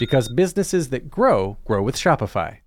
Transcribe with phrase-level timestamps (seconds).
[0.00, 2.60] Because businesses that grow, grow with Shopify.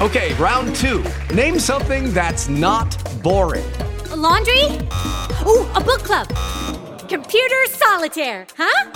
[0.00, 1.04] Okay, round two.
[1.32, 2.88] Name something that's not
[3.22, 3.64] boring.
[4.10, 4.64] A laundry?
[5.46, 6.26] Ooh, a book club.
[7.08, 8.90] Computer solitaire, huh?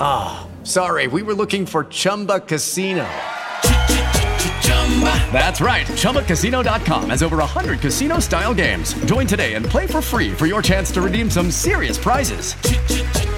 [0.00, 3.06] Ah, oh, sorry, we were looking for Chumba Casino.
[5.32, 5.86] That's right.
[5.86, 8.94] ChumbaCasino.com has over 100 casino style games.
[9.04, 12.56] Join today and play for free for your chance to redeem some serious prizes.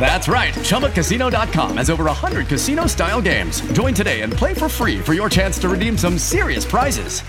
[0.00, 0.54] That's right.
[0.54, 3.60] ChumbaCasino.com has over 100 casino style games.
[3.72, 7.20] Join today and play for free for your chance to redeem some serious prizes.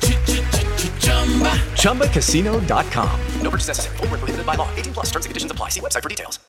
[1.73, 3.19] ChumbaCasino.com.
[3.41, 3.97] No purchase necessary.
[3.97, 4.73] Full prohibited by law.
[4.75, 5.69] 18 plus terms and conditions apply.
[5.69, 6.39] See website for details.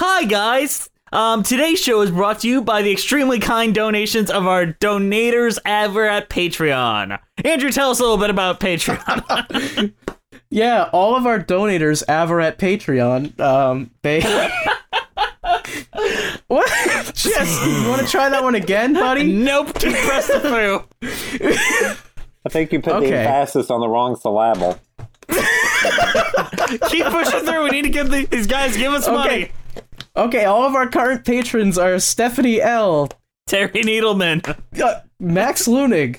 [0.00, 0.88] Hi, guys.
[1.12, 5.58] Um, today's show is brought to you by the extremely kind donations of our donators
[5.64, 7.20] ever at Patreon.
[7.44, 9.92] Andrew, tell us a little bit about Patreon.
[10.50, 14.22] yeah, all of our donators ever at Patreon, um, they.
[16.46, 16.68] what?
[17.14, 19.32] Jess, you want to try that one again, buddy?
[19.32, 19.78] Nope.
[19.78, 20.84] Just press pressing through.
[22.46, 23.10] I think you put okay.
[23.10, 24.78] the emphasis on the wrong syllable.
[26.88, 27.64] Keep pushing through.
[27.64, 28.76] We need to get the, these guys.
[28.76, 29.16] Give us okay.
[29.16, 29.50] money.
[30.16, 33.10] Okay, all of our current patrons are Stephanie L.
[33.46, 34.56] Terry Needleman.
[34.80, 36.18] Uh, Max Lunig.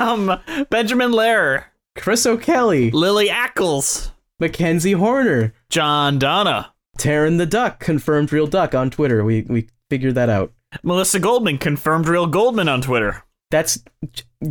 [0.00, 1.64] Um, Benjamin Lehrer.
[1.96, 2.90] Chris O'Kelly.
[2.90, 4.10] Lily Ackles.
[4.38, 5.52] Mackenzie Horner.
[5.68, 6.72] John Donna.
[6.98, 9.24] Taryn the Duck, confirmed real duck on Twitter.
[9.24, 10.52] We we figured that out.
[10.82, 13.22] Melissa Goldman, confirmed real Goldman on Twitter.
[13.50, 13.82] That's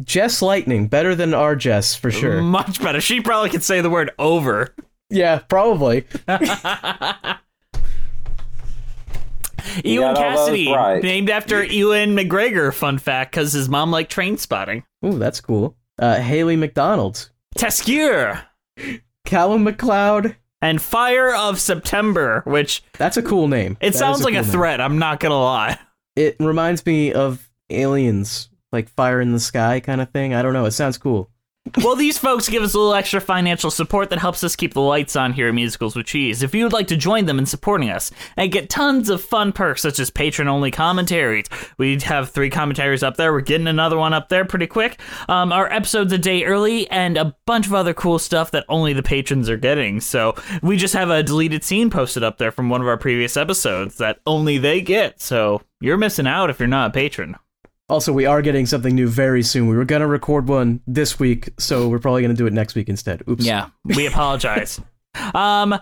[0.04, 2.42] Jess Lightning, better than our Jess for sure.
[2.44, 3.02] Much better.
[3.02, 4.74] She probably could say the word over.
[5.10, 6.06] Yeah, probably.
[9.84, 11.02] Ewan Cassidy, right.
[11.02, 12.74] named after Ewan McGregor.
[12.74, 14.84] Fun fact, because his mom liked Trainspotting.
[15.06, 15.76] Ooh, that's cool.
[16.00, 18.44] Uh, Haley McDonald, Teskier,
[19.26, 20.36] Callum McLeod,
[20.66, 23.78] and Fire of September, which that's a cool name.
[23.80, 24.52] It that sounds a like cool a name.
[24.52, 24.82] threat.
[24.82, 25.78] I'm not gonna lie.
[26.16, 30.34] It reminds me of Aliens, like Fire in the Sky kind of thing.
[30.34, 30.66] I don't know.
[30.66, 31.30] It sounds cool.
[31.82, 34.82] Well, these folks give us a little extra financial support that helps us keep the
[34.82, 36.44] lights on here at Musicals with Cheese.
[36.44, 39.52] If you would like to join them in supporting us and get tons of fun
[39.52, 43.34] perks such as patron only commentaries, we have three commentaries up there.
[43.34, 45.00] We're getting another one up there pretty quick.
[45.28, 48.94] Um, our episodes a day early and a bunch of other cool stuff that only
[48.94, 50.00] the patrons are getting.
[50.00, 53.36] So we just have a deleted scene posted up there from one of our previous
[53.36, 55.20] episodes that only they get.
[55.20, 57.36] So you're missing out if you're not a patron.
[57.88, 59.68] Also, we are getting something new very soon.
[59.68, 62.90] We were gonna record one this week, so we're probably gonna do it next week
[62.90, 63.22] instead.
[63.30, 63.46] Oops.
[63.46, 64.82] Yeah, we apologize.
[65.36, 65.80] um,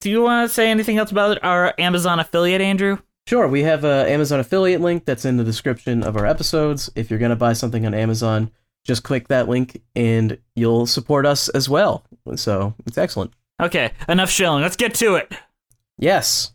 [0.00, 2.98] do you want to say anything else about our Amazon affiliate, Andrew?
[3.26, 3.48] Sure.
[3.48, 6.90] We have a Amazon affiliate link that's in the description of our episodes.
[6.94, 8.50] If you're gonna buy something on Amazon,
[8.84, 12.04] just click that link and you'll support us as well.
[12.36, 13.32] So it's excellent.
[13.60, 14.62] Okay, enough shilling.
[14.62, 15.32] Let's get to it.
[15.98, 16.52] Yes.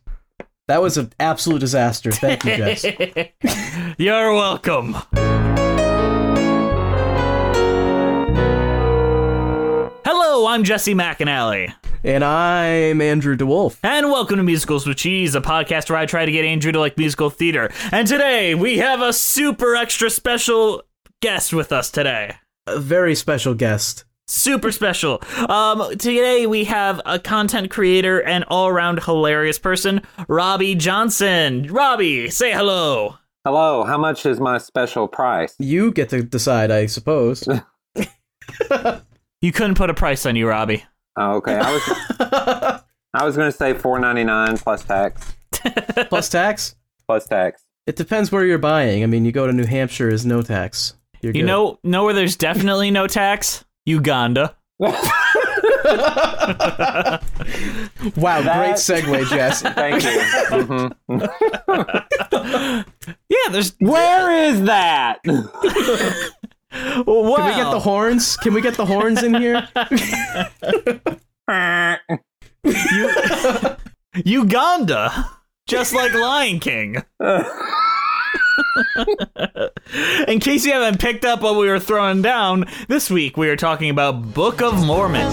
[0.69, 2.11] That was an absolute disaster.
[2.11, 2.85] Thank you, Jess.
[3.97, 4.97] You're welcome.
[10.05, 11.73] Hello, I'm Jesse McAnally.
[12.03, 13.79] And I'm Andrew DeWolf.
[13.81, 16.79] And welcome to Musicals with Cheese, a podcast where I try to get Andrew to
[16.79, 17.71] like musical theater.
[17.91, 20.83] And today we have a super extra special
[21.19, 22.35] guest with us today.
[22.67, 24.05] a very special guest.
[24.29, 25.23] Super special.
[25.49, 31.65] Um, today we have a content creator and all-around hilarious person, Robbie Johnson.
[31.67, 33.17] Robbie, say hello.
[33.43, 33.83] Hello.
[33.83, 35.55] How much is my special price?
[35.57, 37.43] You get to decide, I suppose.
[39.41, 40.85] you couldn't put a price on you, Robbie.
[41.17, 41.55] Oh, okay.
[41.55, 41.81] I was
[43.15, 45.33] I was going to say four ninety nine plus tax.
[46.09, 46.75] plus tax.
[47.07, 47.63] Plus tax.
[47.87, 49.01] It depends where you're buying.
[49.01, 50.93] I mean, you go to New Hampshire is no tax.
[51.21, 51.47] You're you good.
[51.47, 53.65] know, know where there's definitely no tax?
[53.89, 54.55] Uganda.
[54.79, 54.91] wow,
[58.15, 58.55] that...
[58.55, 59.61] great segue, Jess.
[59.75, 60.09] Thank you.
[61.09, 61.21] Mm-hmm.
[63.29, 63.75] yeah, there's.
[63.79, 65.19] Where is that?
[65.25, 65.49] Wow.
[66.71, 68.37] Can we get the horns?
[68.37, 69.67] Can we get the horns in here?
[74.23, 75.29] Uganda,
[75.67, 77.03] just like Lion King.
[80.27, 83.55] In case you haven't picked up what we were throwing down, this week we are
[83.55, 85.27] talking about Book of Mormon.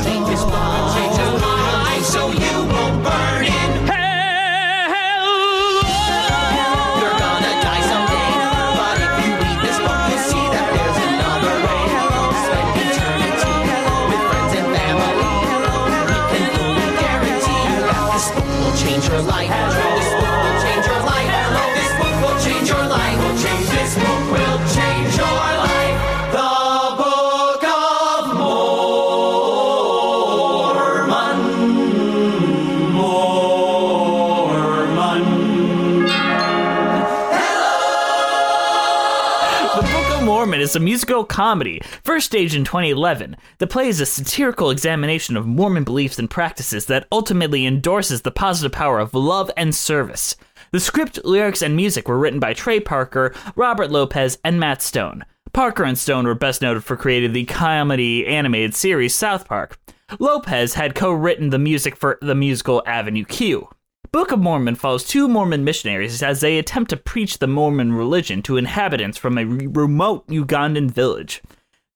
[40.77, 43.37] A musical comedy, first staged in 2011.
[43.59, 48.31] The play is a satirical examination of Mormon beliefs and practices that ultimately endorses the
[48.31, 50.37] positive power of love and service.
[50.71, 55.25] The script, lyrics, and music were written by Trey Parker, Robert Lopez, and Matt Stone.
[55.53, 59.79] Parker and Stone were best noted for creating the comedy animated series South Park.
[60.19, 63.69] Lopez had co written the music for the musical Avenue Q.
[64.13, 68.43] Book of Mormon follows two Mormon missionaries as they attempt to preach the Mormon religion
[68.43, 71.43] to inhabitants from a remote Ugandan village.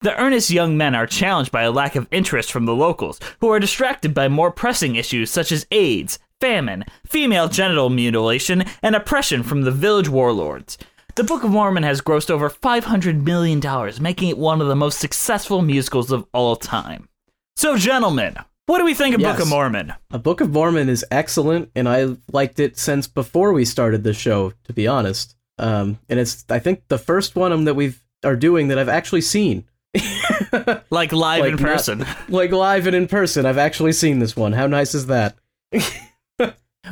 [0.01, 3.51] The earnest young men are challenged by a lack of interest from the locals, who
[3.51, 9.43] are distracted by more pressing issues such as AIDS, famine, female genital mutilation, and oppression
[9.43, 10.79] from the village warlords.
[11.17, 13.61] The Book of Mormon has grossed over $500 million,
[14.01, 17.09] making it one of the most successful musicals of all time.
[17.57, 18.37] So, gentlemen,
[18.71, 19.33] what do we think of yes.
[19.33, 19.93] Book of Mormon?
[20.13, 24.15] A Book of Mormon is excellent, and I liked it since before we started the
[24.15, 25.35] show, to be honest.
[25.59, 29.23] Um, and it's I think the first one that we've are doing that I've actually
[29.23, 29.65] seen.
[30.91, 31.99] like live like in person.
[31.99, 33.45] Not, like live and in person.
[33.45, 34.53] I've actually seen this one.
[34.53, 35.35] How nice is that?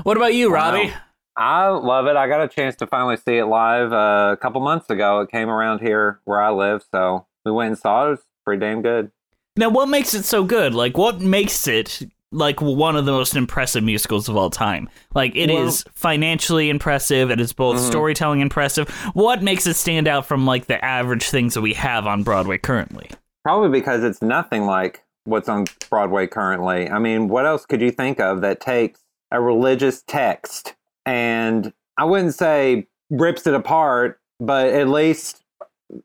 [0.03, 0.89] what about you, Robbie?
[0.89, 1.01] Wow.
[1.37, 2.17] I love it.
[2.17, 5.21] I got a chance to finally see it live uh, a couple months ago.
[5.21, 8.07] It came around here where I live, so we went and saw it.
[8.07, 9.13] It was pretty damn good.
[9.59, 10.73] Now, what makes it so good?
[10.73, 14.89] Like, what makes it like one of the most impressive musicals of all time?
[15.17, 17.33] Like, it well, is financially impressive.
[17.33, 17.89] It is both mm-hmm.
[17.89, 18.89] storytelling impressive.
[19.15, 22.59] What makes it stand out from like the average things that we have on Broadway
[22.59, 23.11] currently?
[23.43, 26.89] Probably because it's nothing like what's on Broadway currently.
[26.89, 29.01] I mean, what else could you think of that takes
[29.33, 35.43] a religious text and I wouldn't say rips it apart, but at least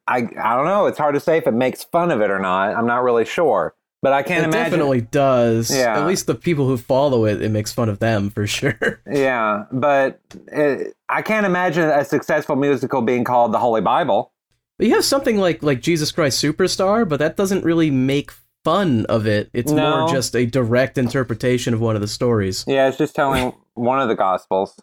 [0.07, 0.87] I I don't know.
[0.87, 2.75] It's hard to say if it makes fun of it or not.
[2.75, 3.75] I'm not really sure.
[4.01, 4.71] But I can't it imagine.
[4.71, 5.73] definitely does.
[5.73, 5.97] Yeah.
[5.97, 9.01] At least the people who follow it, it makes fun of them for sure.
[9.09, 10.19] Yeah, but
[10.51, 14.33] it, I can't imagine a successful musical being called the Holy Bible.
[14.77, 18.31] But you have something like like Jesus Christ Superstar, but that doesn't really make
[18.65, 19.49] fun of it.
[19.53, 19.99] It's no.
[19.99, 22.65] more just a direct interpretation of one of the stories.
[22.67, 24.77] Yeah, it's just telling one of the gospels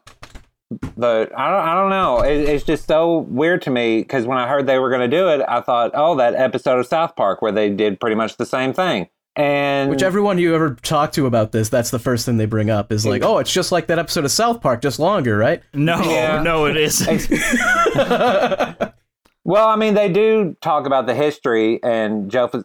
[0.96, 2.20] but I don't, I don't know.
[2.20, 5.16] It, it's just so weird to me because when I heard they were going to
[5.16, 8.36] do it, I thought, oh, that episode of South Park where they did pretty much
[8.36, 9.08] the same thing.
[9.36, 12.68] And which everyone you ever talk to about this, that's the first thing they bring
[12.68, 15.62] up is like, oh, it's just like that episode of South Park, just longer, right?
[15.72, 16.42] No, yeah.
[16.42, 17.30] no, it isn't.
[19.44, 22.64] well, I mean, they do talk about the history and Joseph,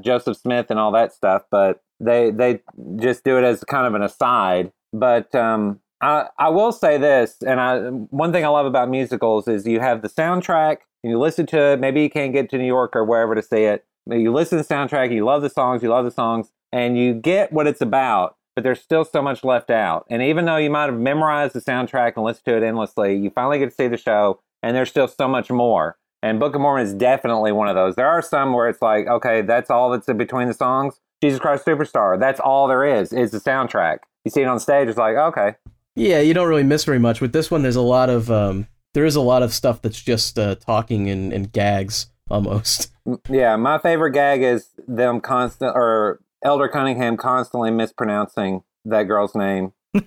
[0.00, 2.60] Joseph Smith and all that stuff, but they they
[2.96, 4.72] just do it as kind of an aside.
[4.94, 9.46] But um, I, I will say this, and I one thing I love about musicals
[9.46, 11.80] is you have the soundtrack, and you listen to it.
[11.80, 13.84] Maybe you can't get to New York or wherever to see it.
[14.10, 17.14] You listen to the soundtrack, you love the songs, you love the songs, and you
[17.14, 18.36] get what it's about.
[18.56, 20.04] But there's still so much left out.
[20.10, 23.30] And even though you might have memorized the soundtrack and listened to it endlessly, you
[23.30, 25.96] finally get to see the show, and there's still so much more.
[26.22, 27.94] And Book of Mormon is definitely one of those.
[27.94, 31.00] There are some where it's like, okay, that's all that's in between the songs.
[31.22, 33.98] Jesus Christ Superstar, that's all there is, is the soundtrack.
[34.24, 35.54] You see it on stage, it's like, okay,
[35.94, 37.20] yeah, you don't really miss very much.
[37.20, 40.00] With this one, there's a lot of um, there is a lot of stuff that's
[40.00, 42.90] just uh, talking and, and gags almost.
[43.28, 49.72] Yeah, my favorite gag is them constant or Elder Cunningham constantly mispronouncing that girl's name.
[49.92, 50.06] and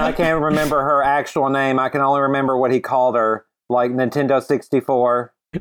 [0.00, 1.80] I can't remember her actual name.
[1.80, 5.34] I can only remember what he called her, like Nintendo 64.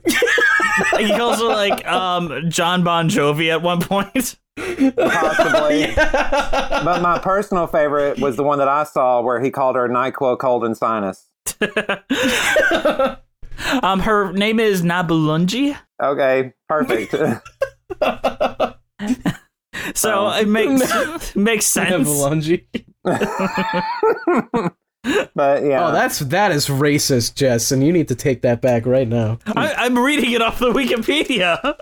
[1.00, 4.36] he calls her like um John Bon Jovi at one point.
[4.58, 5.94] Possibly.
[6.86, 10.38] But my personal favorite was the one that I saw where he called her NyQuil
[10.38, 11.28] Cold and Sinus.
[13.82, 15.76] Um, her name is Nabulungi.
[16.02, 17.16] Okay, perfect.
[19.94, 22.10] So it makes makes sense.
[22.10, 22.62] Avalanche.
[23.04, 23.24] but
[25.64, 25.88] yeah.
[25.88, 29.38] Oh, that's that is racist, Jess, and you need to take that back right now.
[29.48, 31.76] I, I'm reading it off the Wikipedia.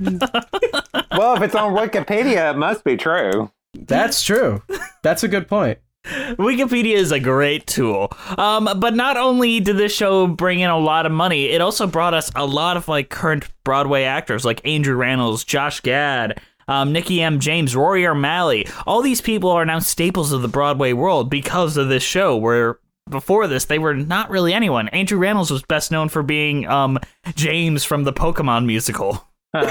[1.16, 3.50] well, if it's on Wikipedia, it must be true.
[3.74, 4.62] That's true.
[5.02, 5.78] That's a good point.
[6.06, 8.10] Wikipedia is a great tool.
[8.38, 11.86] Um, but not only did this show bring in a lot of money, it also
[11.86, 16.92] brought us a lot of like current Broadway actors like Andrew Rannells, Josh Gad, um,
[16.92, 17.38] Nikki M.
[17.38, 18.66] James, Rory O'Malley.
[18.86, 22.36] All these people are now staples of the Broadway world because of this show.
[22.36, 22.78] Where
[23.08, 24.88] before this, they were not really anyone.
[24.88, 26.98] Andrew Rannells was best known for being um,
[27.34, 29.26] James from the Pokemon musical.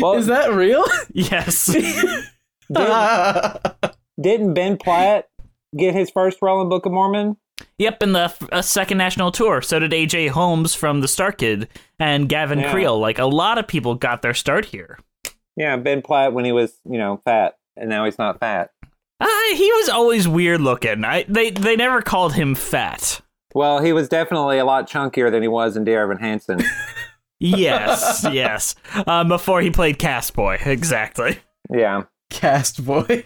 [0.00, 0.84] Well, Is that real?
[1.12, 1.66] Yes.
[2.72, 3.64] didn't,
[4.20, 5.28] didn't Ben Platt
[5.76, 7.36] get his first role in Book of Mormon?
[7.78, 9.60] Yep, in the uh, second national tour.
[9.62, 11.66] So did AJ Holmes from the StarKid
[11.98, 12.70] and Gavin Yeah.
[12.70, 12.98] Creel.
[12.98, 14.98] Like a lot of people got their start here.
[15.56, 18.70] Yeah, Ben Platt when he was, you know, fat, and now he's not fat.
[19.20, 21.04] Uh, he was always weird looking.
[21.04, 23.20] I they they never called him fat.
[23.54, 26.60] Well, he was definitely a lot chunkier than he was in Dear Evan Hansen.
[27.40, 28.74] Yes, yes.
[29.06, 31.38] Um, before he played Castboy, exactly.
[31.72, 32.04] yeah.
[32.30, 33.24] Cast boy.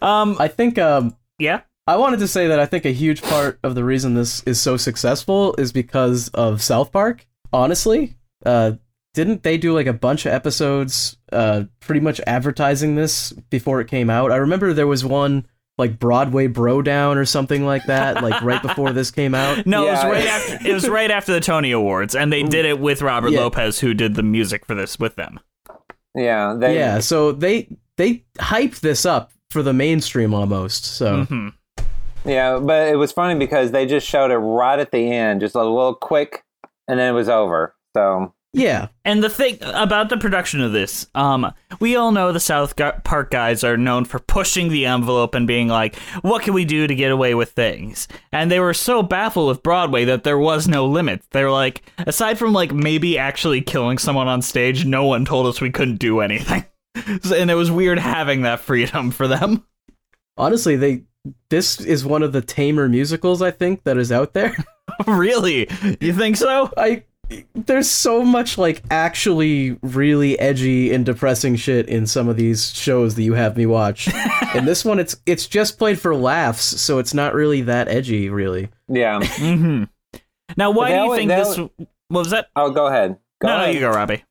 [0.00, 1.62] Um, I think um yeah.
[1.86, 4.60] I wanted to say that I think a huge part of the reason this is
[4.60, 7.26] so successful is because of South Park.
[7.50, 8.72] Honestly, uh,
[9.14, 13.88] didn't they do like a bunch of episodes, uh, pretty much advertising this before it
[13.88, 14.30] came out?
[14.30, 15.46] I remember there was one
[15.78, 19.64] like Broadway Bro Down or something like that, like right before this came out.
[19.66, 22.64] No, it was right after it was right after the Tony Awards, and they did
[22.64, 23.40] it with Robert Yeah.
[23.40, 25.40] Lopez, who did the music for this with them.
[26.14, 26.54] Yeah.
[26.58, 30.84] They, yeah, so they they hyped this up for the mainstream almost.
[30.84, 31.48] So hmm
[32.24, 35.54] Yeah, but it was funny because they just showed it right at the end, just
[35.54, 36.42] a little quick,
[36.88, 37.74] and then it was over.
[37.96, 42.40] So yeah, And the thing about the production of this, um, we all know the
[42.40, 42.74] South
[43.04, 46.86] Park guys are known for pushing the envelope and being like, "What can we do
[46.86, 50.66] to get away with things?" And they were so baffled with Broadway that there was
[50.66, 51.22] no limit.
[51.32, 55.46] They were like, aside from like maybe actually killing someone on stage, no one told
[55.46, 56.64] us we couldn't do anything.
[57.32, 59.64] And it was weird having that freedom for them.
[60.36, 61.04] honestly, they
[61.50, 64.56] this is one of the tamer musicals I think that is out there.
[65.06, 65.68] really?
[66.00, 66.72] You think so?
[66.76, 67.04] I
[67.54, 73.14] there's so much like actually really edgy and depressing shit in some of these shows
[73.16, 74.08] that you have me watch.
[74.54, 78.28] and this one it's it's just played for laughs, so it's not really that edgy
[78.30, 78.68] really.
[78.88, 79.20] yeah.
[79.38, 79.84] Mm-hmm.
[80.56, 81.58] Now, why do you always- think this?
[81.58, 81.70] always-
[82.08, 82.48] What was that?
[82.56, 83.18] Oh, go ahead.
[83.40, 84.24] Go no, no, you go, Robbie.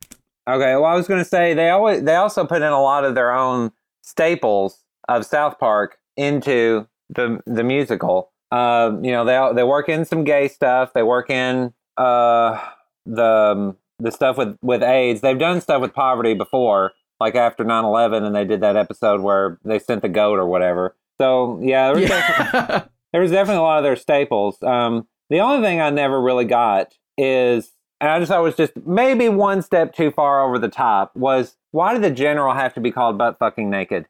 [0.49, 0.75] Okay.
[0.75, 3.13] Well, I was going to say they always they also put in a lot of
[3.15, 8.31] their own staples of South Park into the the musical.
[8.51, 10.93] Uh, you know, they they work in some gay stuff.
[10.93, 12.59] They work in uh
[13.07, 15.21] the um, the stuff with with AIDS.
[15.21, 19.59] They've done stuff with poverty before, like after 9-11, and they did that episode where
[19.65, 20.95] they sent the goat or whatever.
[21.19, 22.83] So yeah, there was definitely- Yeah.
[23.13, 24.61] there was definitely a lot of their staples.
[24.61, 28.73] Um, the only thing I never really got is, and I just thought was just
[28.85, 32.81] maybe one step too far over the top, was why did the general have to
[32.81, 34.05] be called butt fucking naked?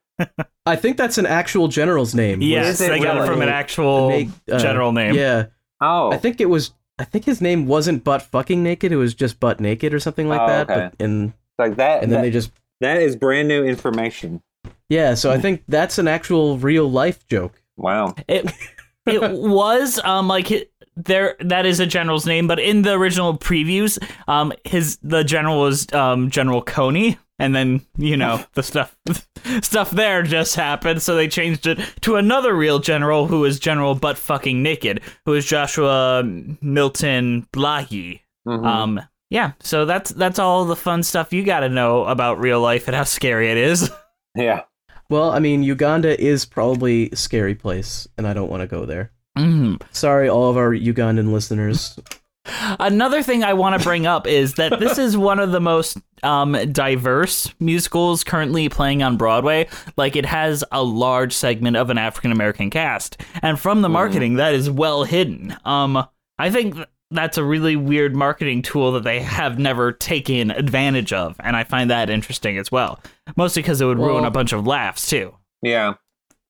[0.65, 2.41] I think that's an actual general's name.
[2.41, 5.13] Yes, Is it they got it from an actual Na- uh, general name.
[5.15, 5.45] Yeah.
[5.79, 9.13] Oh, I think it was I think his name wasn't butt fucking naked, it was
[9.13, 10.69] just butt naked or something like Oh, that.
[10.69, 10.89] okay.
[10.97, 12.03] But and like that.
[12.03, 12.51] and then that, they just
[12.81, 14.41] that is brand new information.
[14.89, 17.61] Yeah, so I think that's an actual real life joke.
[17.75, 18.15] Wow.
[18.27, 18.51] It
[19.05, 23.37] it was um like it, there that is a general's name, but in the original
[23.37, 28.97] previews, um his the general was um General Kony, and then you know the stuff
[29.61, 33.95] stuff there just happened, so they changed it to another real general who is General
[33.95, 36.23] Butt Fucking Naked, who is Joshua
[36.61, 38.21] Milton Blahyi.
[38.47, 38.65] Mhm.
[38.65, 42.61] Um yeah, so that's that's all the fun stuff you got to know about real
[42.61, 43.91] life and how scary it is.
[44.35, 44.61] yeah.
[45.09, 48.85] Well, I mean, Uganda is probably a scary place, and I don't want to go
[48.85, 49.11] there.
[49.37, 49.81] Mm.
[49.91, 51.97] Sorry, all of our Ugandan listeners.
[52.79, 55.97] Another thing I want to bring up is that this is one of the most
[56.23, 59.67] um, diverse musicals currently playing on Broadway.
[59.95, 64.35] Like it has a large segment of an African American cast, and from the marketing,
[64.35, 65.55] that is well hidden.
[65.65, 66.07] Um,
[66.39, 66.77] I think
[67.11, 71.63] that's a really weird marketing tool that they have never taken advantage of, and I
[71.63, 72.99] find that interesting as well.
[73.35, 75.35] Mostly because it would ruin a bunch of laughs too.
[75.61, 75.93] Yeah.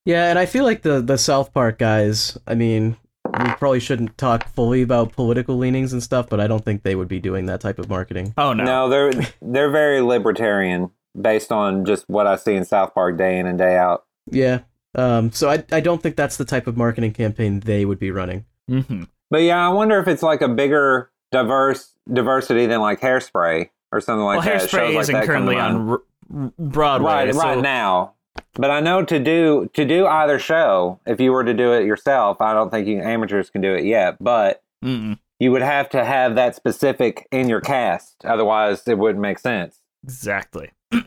[0.06, 2.38] Yeah, and I feel like the the South Park guys.
[2.48, 2.96] I mean,
[3.28, 6.96] we probably shouldn't talk fully about political leanings and stuff, but I don't think they
[6.96, 8.34] would be doing that type of marketing.
[8.38, 12.94] Oh no, No, they're they're very libertarian based on just what I see in South
[12.94, 14.06] Park day in and day out.
[14.30, 14.60] Yeah.
[14.96, 15.32] Um.
[15.32, 18.46] So I I don't think that's the type of marketing campaign they would be running.
[18.68, 23.70] hmm But yeah, I wonder if it's like a bigger diverse diversity than like Hairspray
[23.92, 24.62] or something like well, that.
[24.70, 28.14] Shows Hairspray like isn't that currently to on R- Broadway, right so- right now.
[28.54, 31.86] But I know to do to do either show, if you were to do it
[31.86, 34.18] yourself, I don't think you amateurs can do it yet.
[34.20, 35.20] But Mm-mm.
[35.40, 39.82] you would have to have that specific in your cast, otherwise it wouldn't make sense.
[40.04, 40.72] Exactly.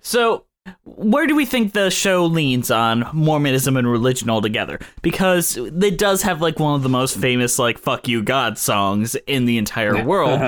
[0.00, 0.44] so,
[0.84, 4.78] where do we think the show leans on Mormonism and religion altogether?
[5.02, 9.16] Because it does have like one of the most famous like "fuck you God" songs
[9.26, 10.40] in the entire world,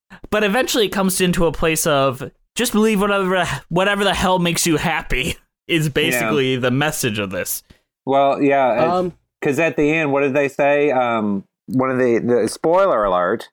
[0.30, 4.66] but eventually it comes into a place of just believe whatever whatever the hell makes
[4.66, 5.36] you happy
[5.68, 7.62] is basically the message of this.
[8.06, 9.12] Well, yeah, Um.
[9.40, 10.90] because at the end, what did they say?
[10.90, 13.48] Um, one of the, the spoiler alert.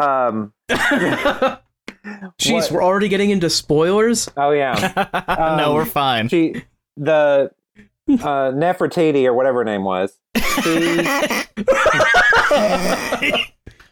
[0.00, 0.52] Um,
[2.38, 4.28] Jeez, What- we're already getting into spoilers.
[4.36, 4.92] oh yeah,
[5.58, 6.28] no, Um, we're fine.
[6.28, 6.62] she
[6.96, 7.50] the
[8.08, 10.18] uh, Nefertiti or whatever her name was.
[10.62, 11.02] She,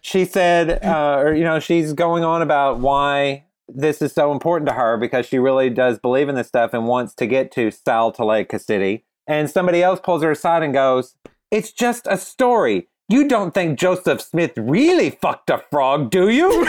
[0.01, 4.69] she said, uh, or you know, she's going on about why this is so important
[4.69, 7.71] to her because she really does believe in this stuff and wants to get to
[7.71, 9.05] Salt Lake City.
[9.27, 11.15] And somebody else pulls her aside and goes,
[11.51, 16.67] "It's just a story." You don't think Joseph Smith really fucked a frog, do you?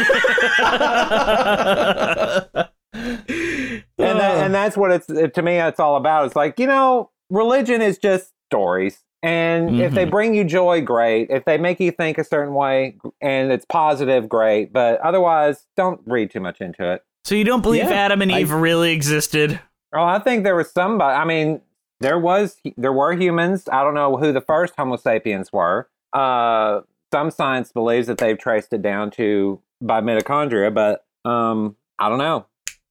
[2.93, 7.09] and, that, and that's what it's to me it's all about it's like you know
[7.29, 11.29] religion is just stories and if they bring you joy great.
[11.29, 14.71] If they make you think a certain way and it's positive great.
[14.71, 17.03] But otherwise don't read too much into it.
[17.25, 19.59] So you don't believe Yeah, Adam and I- Eve really existed?
[19.95, 21.61] oh i think there was somebody i mean
[22.01, 23.67] there was there were humans.
[23.71, 25.89] I don't know who the first homo sapiens were.
[26.13, 26.81] Uh
[27.13, 32.17] some science believes that they've traced it down to by mitochondria but um i don't
[32.19, 32.45] know.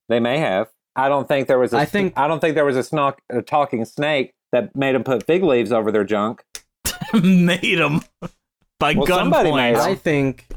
[0.09, 0.69] They may have.
[0.95, 3.17] I don't think there was a I think- i don't think there was a, snock,
[3.29, 6.43] a talking snake that made them put fig leaves over their junk
[7.13, 8.01] made them
[8.79, 9.85] by Well, somebody made gunpoint.
[9.85, 9.91] 'em.
[9.91, 10.47] I think,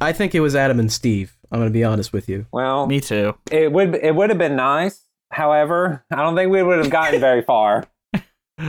[0.00, 1.36] I think it was Adam and Steve.
[1.52, 2.46] I'm gonna be honest with you.
[2.52, 3.34] well Me too.
[3.50, 5.00] it would it would have been nice
[5.32, 7.84] however i don't think we would have gotten very far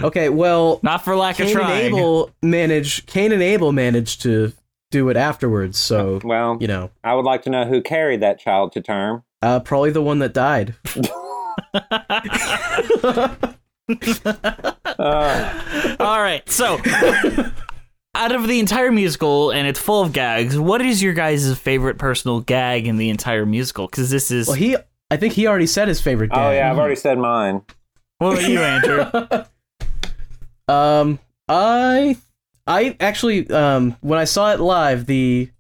[0.04, 1.86] Okay, well, Not for lack of Cain and trying.
[1.96, 3.06] Abel managed.
[3.06, 4.52] Cain and Abel managed to
[4.90, 5.78] do it afterwards.
[5.78, 9.24] So well you know, i would like to know who carried that child to term
[9.44, 10.74] uh, probably the one that died.
[13.88, 16.80] Uh, All right, so
[18.16, 20.58] out of the entire musical, and it's full of gags.
[20.58, 23.88] What is your guys' favorite personal gag in the entire musical?
[23.88, 24.48] Because this is.
[24.48, 24.78] Well, he.
[25.12, 26.32] I think he already said his favorite.
[26.34, 27.62] oh yeah i've already said mine
[28.18, 29.46] what about you, Andrew?
[30.68, 32.18] Um, I,
[32.66, 35.52] I actually, um, when I saw it live, the,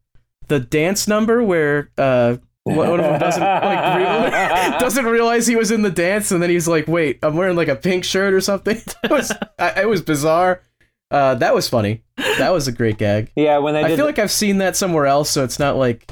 [0.47, 3.95] the dance number where uh, one one of them doesn't like
[4.71, 7.55] real, doesn't realize he was in the dance, and then he's like, "Wait, I'm wearing
[7.55, 10.63] like a pink shirt or something." It was, I, it was bizarre.
[11.11, 12.01] Uh, that was funny.
[12.17, 13.31] That was a great gag.
[13.35, 16.11] yeah when they I feel like I've seen that somewhere else, so it's not like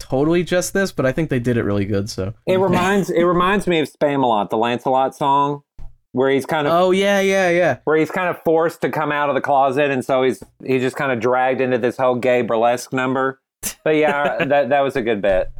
[0.00, 2.10] totally just this, but I think they did it really good.
[2.10, 2.34] So.
[2.46, 5.62] it reminds it reminds me of Spamalot, the Lancelot song,
[6.10, 7.78] where he's kind of Oh yeah, yeah, yeah.
[7.84, 10.82] where he's kind of forced to come out of the closet, and so he's he's
[10.82, 13.40] just kind of dragged into this whole gay burlesque number.
[13.84, 15.52] But yeah, that that was a good bit.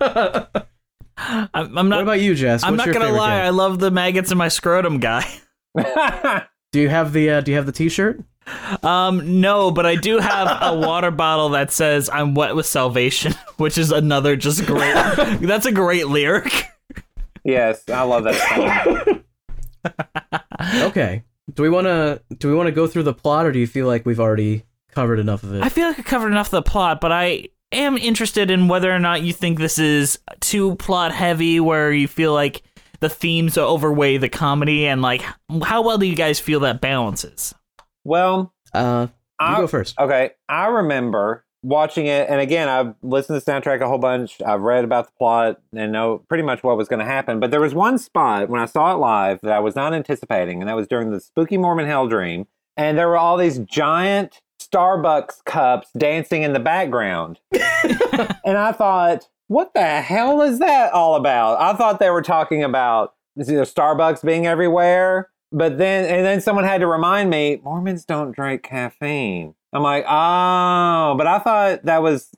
[0.00, 1.96] I'm, I'm not.
[1.96, 2.62] What about you, Jess?
[2.64, 3.38] I'm What's not your gonna lie.
[3.38, 3.46] gag?
[3.46, 5.24] I love the maggots in my scrotum guy.
[6.72, 8.22] Do you have the uh, Do you have the T-shirt?
[8.82, 13.34] Um, no, but I do have a water bottle that says "I'm wet with salvation,"
[13.58, 14.94] which is another just great.
[15.40, 16.66] that's a great lyric.
[17.44, 18.34] yes, I love that
[19.04, 19.22] song.
[20.88, 21.22] Okay.
[21.54, 23.66] Do we want to Do we want to go through the plot, or do you
[23.66, 25.62] feel like we've already covered enough of it?
[25.62, 28.92] I feel like I covered enough of the plot, but I am interested in whether
[28.92, 32.62] or not you think this is too plot heavy, where you feel like
[33.00, 35.24] the themes overweigh the comedy, and like
[35.64, 37.54] how well do you guys feel that balances?
[38.04, 39.98] Well, uh, you I- go first.
[39.98, 44.42] Okay, I remember watching it, and again, I've listened to the soundtrack a whole bunch.
[44.44, 47.38] I've read about the plot and know pretty much what was going to happen.
[47.40, 50.60] But there was one spot when I saw it live that I was not anticipating,
[50.60, 52.46] and that was during the Spooky Mormon Hell Dream.
[52.76, 54.41] And there were all these giant
[54.72, 57.38] Starbucks cups dancing in the background.
[57.52, 61.60] and I thought, what the hell is that all about?
[61.60, 65.28] I thought they were talking about you know, Starbucks being everywhere.
[65.54, 69.54] But then, and then someone had to remind me Mormons don't drink caffeine.
[69.74, 72.30] I'm like, oh, but I thought that was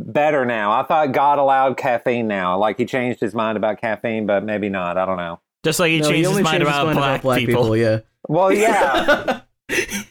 [0.00, 0.72] better now.
[0.72, 2.58] I thought God allowed caffeine now.
[2.58, 4.96] Like he changed his mind about caffeine, but maybe not.
[4.96, 5.40] I don't know.
[5.62, 7.76] Just like he No, changed only his mind changed about, black, people.
[7.76, 8.00] Yeah.
[8.28, 9.40] Well, yeah.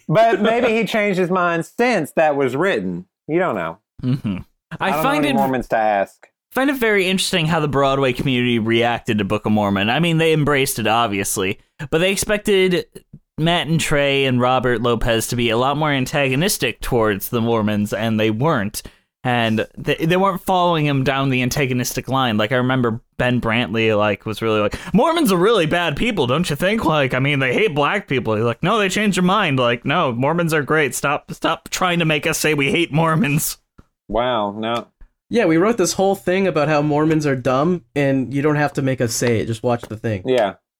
[0.07, 3.05] but maybe he changed his mind since that was written.
[3.27, 3.77] You don't know.
[4.01, 4.37] hmm
[4.79, 6.27] I, I, don't find know it Mormons to ask.
[6.51, 9.89] find it very interesting how the Broadway community reacted to Book of Mormon.
[9.89, 12.85] I mean, they embraced it obviously, but they expected
[13.37, 17.93] Matt and Trey and Robert Lopez to be a lot more antagonistic towards the Mormons,
[17.93, 18.81] and they weren't.
[19.25, 22.38] And they, they weren't following him down the antagonistic line.
[22.38, 26.47] Like I remember Ben Brantley, like was really like Mormons are really bad people, don't
[26.47, 26.85] you think?
[26.85, 28.35] Like I mean, they hate black people.
[28.35, 29.57] He's like, no, they changed their mind.
[29.57, 30.93] Like no, Mormons are great.
[30.93, 33.57] Stop, stop trying to make us say we hate Mormons.
[34.07, 34.51] Wow.
[34.51, 34.89] No.
[35.29, 38.73] Yeah, we wrote this whole thing about how Mormons are dumb, and you don't have
[38.73, 39.47] to make us say it.
[39.47, 40.21] Just watch the thing.
[40.27, 40.55] Yeah.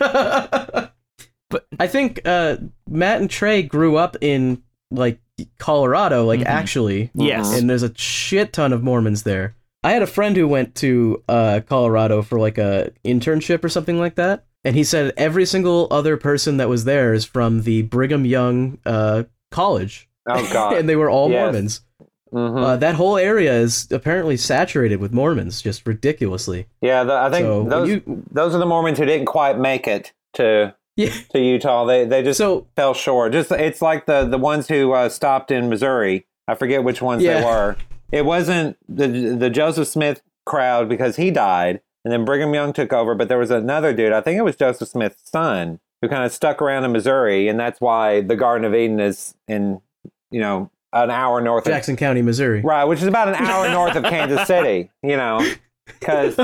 [0.00, 2.56] but I think uh,
[2.88, 5.20] Matt and Trey grew up in like
[5.58, 6.46] Colorado, like Mhm.
[6.46, 7.10] actually.
[7.14, 7.56] Yes.
[7.58, 9.54] And there's a shit ton of Mormons there.
[9.82, 13.98] I had a friend who went to uh, Colorado for like a internship or something
[13.98, 17.82] like that, and he said every single other person that was there is from the
[17.82, 20.76] Brigham Young uh, College, Oh God.
[20.76, 21.42] and they were all Yes.
[21.42, 21.80] Mormons.
[22.32, 22.62] Mhm.
[22.62, 26.66] Uh, that whole area is apparently saturated with Mormons, just ridiculously.
[26.80, 27.02] yeah.
[27.02, 30.12] The, I think So, those you- those are the Mormons who didn't quite make it
[30.34, 31.14] to Yeah.
[31.30, 31.84] to Utah.
[31.84, 33.32] They they just So fell short.
[33.32, 36.26] Just it's like the the ones who uh, stopped in Missouri.
[36.46, 37.76] I forget which ones they were.
[38.12, 42.92] It wasn't the the Joseph Smith crowd because he died, and then Brigham Young took
[42.92, 43.14] over.
[43.14, 44.12] But there was another dude.
[44.12, 47.58] I think it was Joseph Smith's son who kind of stuck around in Missouri, and
[47.58, 49.80] that's why the Garden of Eden is in
[50.30, 52.62] you know an hour north of Jackson County, Missouri.
[52.62, 55.48] Right, which is about an hour north of Kansas City, you know.
[55.86, 56.36] Because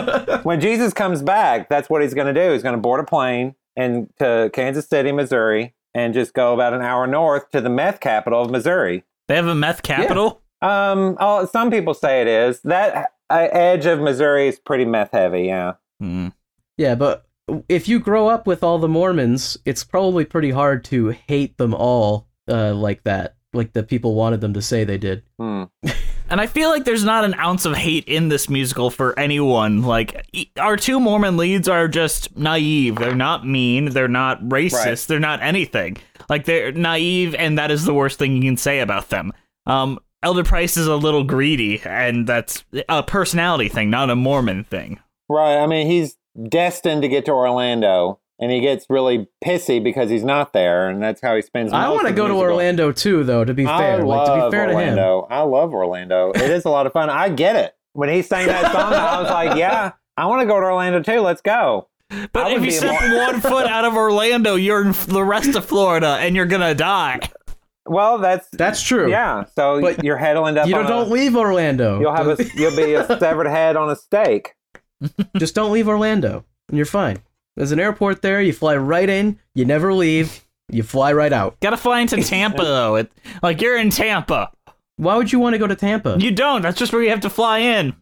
[0.44, 2.52] when Jesus comes back, that's what he's going to do.
[2.52, 6.74] He's going to board a plane and to Kansas City, Missouri, and just go about
[6.74, 9.04] an hour north to the meth capital of Missouri.
[9.28, 10.42] They have a meth capital.
[10.62, 12.60] Um, oh, some people say it is.
[12.62, 15.74] That uh, edge of Missouri is pretty meth heavy, yeah.
[16.00, 16.28] Hmm.
[16.76, 17.26] Yeah, but
[17.68, 21.74] if you grow up with all the Mormons, it's probably pretty hard to hate them
[21.74, 25.22] all uh, like that, like the people wanted them to say they did.
[25.38, 25.64] Hmm.
[26.28, 29.82] And I feel like there's not an ounce of hate in this musical for anyone.
[29.82, 30.26] Like
[30.58, 32.96] our two Mormon leads are just naive.
[32.96, 33.90] They're not mean.
[33.90, 34.84] They're not racist.
[34.84, 34.98] Right.
[34.98, 35.98] They're not anything.
[36.28, 39.32] Like they're naive, and that is the worst thing you can say about them.
[39.66, 44.64] Um, Elder Price is a little greedy, and that's a personality thing, not a Mormon
[44.64, 44.98] thing.
[45.28, 45.56] Right.
[45.56, 46.16] I mean, he's
[46.48, 51.02] destined to get to Orlando, and he gets really pissy because he's not there, and
[51.02, 51.72] that's how he spends.
[51.72, 52.34] I most want to of the go to.
[52.34, 53.44] Orlando too, though.
[53.44, 55.26] To be fair, like to be fair to him, Orlando.
[55.30, 56.32] I love Orlando.
[56.34, 57.08] It is a lot of fun.
[57.10, 57.72] I get it.
[57.92, 61.00] When he sang that song, I was like, yeah, I want to go to Orlando
[61.02, 61.20] too.
[61.20, 61.88] Let's go.
[62.32, 65.56] But if you be step more- one foot out of Orlando, you're in the rest
[65.56, 67.20] of Florida, and you're gonna die.
[67.88, 69.08] Well, that's that's true.
[69.10, 69.44] yeah.
[69.54, 70.66] So But your head will end up.
[70.66, 72.00] you don't, a- don't leave Orlando.
[72.00, 72.36] You'll have a.
[72.54, 74.52] You'll be a severed head on a stake.
[75.36, 77.18] Just don't leave Orlando, and you're fine.
[77.56, 78.40] There's an airport there.
[78.42, 79.38] You fly right in.
[79.54, 80.44] You never leave.
[80.70, 81.58] You fly right out.
[81.60, 82.96] Gotta fly into Tampa though.
[82.96, 83.10] It,
[83.42, 84.50] like you're in Tampa.
[84.96, 86.16] Why would you want to go to Tampa?
[86.18, 86.62] You don't.
[86.62, 87.94] That's just where you have to fly in.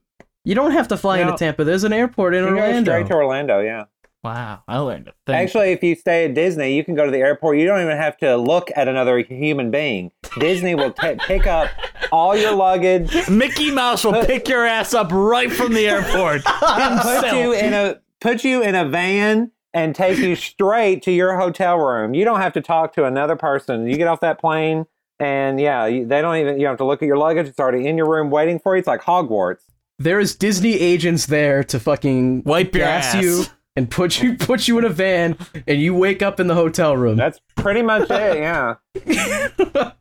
[0.44, 1.28] You don't have to fly No.
[1.28, 1.64] into Tampa.
[1.64, 2.90] There's an airport in You go Orlando.
[2.92, 3.60] straight to Orlando.
[3.60, 3.84] Yeah.
[4.22, 5.34] Wow, I learned a thing.
[5.36, 7.58] Actually, if you stay at Disney, you can go to the airport.
[7.58, 10.12] You don't even have to look at another human being.
[10.40, 11.68] Disney will ta pick up
[12.10, 16.36] all your luggage, Mickey Mouse will pick your ass up right from the airport.
[16.36, 17.24] himself.
[17.24, 21.36] put you in a put you in a van and take you straight to your
[21.38, 22.14] hotel room.
[22.14, 23.86] You don't have to talk to another person.
[23.86, 24.86] You get off that plane
[25.20, 27.46] and yeah, they don't even you don't have to look at your luggage.
[27.46, 28.78] It's already in your room waiting for you.
[28.78, 29.60] It's like Hogwarts.
[29.98, 33.22] There's Disney agents there to fucking Wipe your gas ass.
[33.22, 33.44] you
[33.76, 36.96] and put you put you in a van, and you wake up in the hotel
[36.96, 37.16] room.
[37.16, 38.38] That's pretty much it.
[38.38, 38.74] Yeah.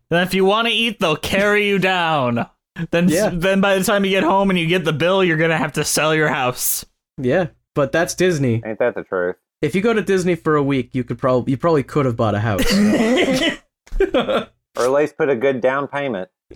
[0.09, 2.47] Then if you want to eat, they'll carry you down.
[2.91, 3.29] Then, Yeah.
[3.33, 5.73] then by the time you get home and you get the bill, you're gonna have
[5.73, 6.85] to sell your house.
[7.17, 8.61] yeah, but that's Disney.
[8.65, 9.35] Ain't that the truth?
[9.61, 12.15] If you go to Disney for a week, you could probably you probably could have
[12.15, 12.63] bought a house.
[14.75, 16.29] Or at least put a good down payment.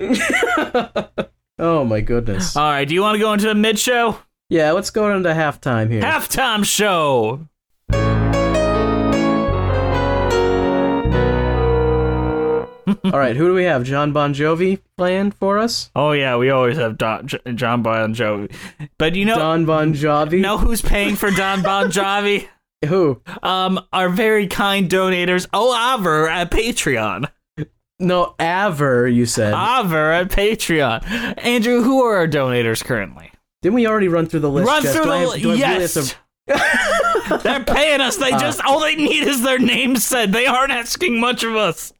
[1.59, 2.55] oh my goodness.
[2.55, 4.17] All right, do you want to go into the mid show?
[4.49, 6.01] Yeah, let's go into halftime here.
[6.01, 7.47] Halftime show.
[13.03, 13.83] All right, who do we have?
[13.83, 15.91] John Bon Jovi playing for us?
[15.95, 18.51] Oh yeah, we always have Don, J- John Bon Jovi.
[18.97, 20.39] But you know, Don Bon Jovi.
[20.39, 22.47] know who's paying for Don Bon Jovi?
[22.85, 23.21] Who?
[23.43, 27.29] Um, our very kind donators, Oliver at Patreon.
[27.99, 29.53] No, Aver, you said.
[29.53, 31.03] Aver at Patreon.
[31.43, 33.31] Andrew, who are our donators currently?
[33.63, 34.67] Didn't we already run through the list?
[34.67, 34.93] Run Jeff?
[34.93, 35.93] through Do the I have- li- do I really yes.
[35.93, 36.15] to-
[37.43, 38.17] They're paying us.
[38.17, 40.31] They just all they need is their name said.
[40.31, 41.91] They aren't asking much of us.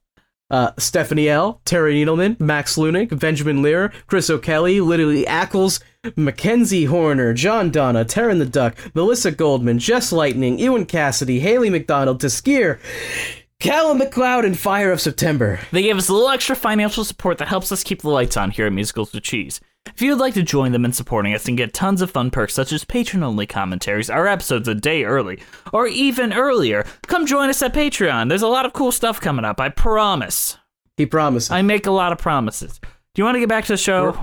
[0.49, 5.81] Uh, Stephanie L., Terry Needleman, Max Lunick, Benjamin Lear, Chris O'Kelly, Literally Ackles,
[6.15, 12.21] Mackenzie Horner, John Donna, Taryn the Duck, Melissa Goldman, Jess Lightning, Ewan Cassidy, Haley McDonald,
[12.21, 12.79] Taskir,
[13.59, 15.59] Callum McLeod, and Fire of September.
[15.71, 18.51] They give us a little extra financial support that helps us keep the lights on
[18.51, 19.59] here at Musicals with Cheese.
[19.93, 22.53] If you'd like to join them in supporting us and get tons of fun perks
[22.53, 25.39] such as patron only commentaries, our episodes a day early,
[25.73, 28.29] or even earlier, come join us at Patreon.
[28.29, 30.57] There's a lot of cool stuff coming up, I promise.
[30.97, 31.51] He promised.
[31.51, 32.79] I make a lot of promises.
[32.79, 34.17] Do you want to get back to the show?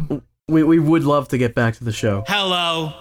[0.49, 2.25] we, we would love to get back to the show.
[2.27, 2.93] Hello.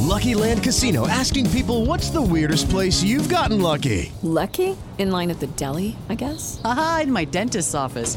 [0.00, 4.12] Lucky Land Casino asking people what's the weirdest place you've gotten lucky?
[4.22, 4.76] Lucky?
[4.98, 6.60] In line at the deli, I guess?
[6.64, 8.16] Aha, in my dentist's office.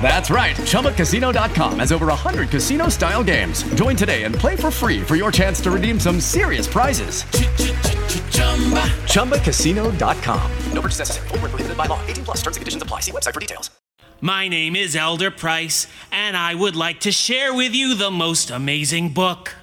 [0.00, 0.56] That's right.
[0.56, 3.62] ChumbaCasino.com has over 100 casino style games.
[3.74, 7.24] Join today and play for free for your chance to redeem some serious prizes.
[9.12, 10.52] ChumbaCasino.com.
[10.72, 11.28] No purchase necessary.
[11.28, 12.00] Full prohibited by law.
[12.06, 13.00] 18 plus terms and conditions apply.
[13.00, 13.70] See website for details.
[14.20, 18.50] My name is Elder Price, and I would like to share with you the most
[18.50, 19.54] amazing book.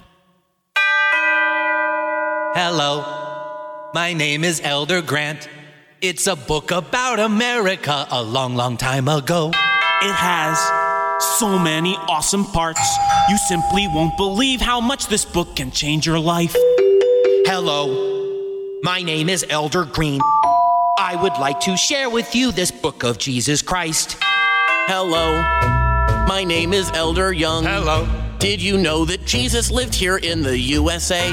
[2.55, 3.03] Hello,
[3.93, 5.49] my name is Elder Grant.
[5.99, 9.51] It's a book about America a long, long time ago.
[10.01, 10.59] It has
[11.39, 12.81] so many awesome parts.
[13.29, 16.53] You simply won't believe how much this book can change your life.
[17.47, 20.19] Hello, my name is Elder Green.
[20.99, 24.17] I would like to share with you this book of Jesus Christ.
[24.87, 25.41] Hello,
[26.27, 27.63] my name is Elder Young.
[27.63, 28.05] Hello.
[28.37, 31.29] Did you know that Jesus lived here in the USA?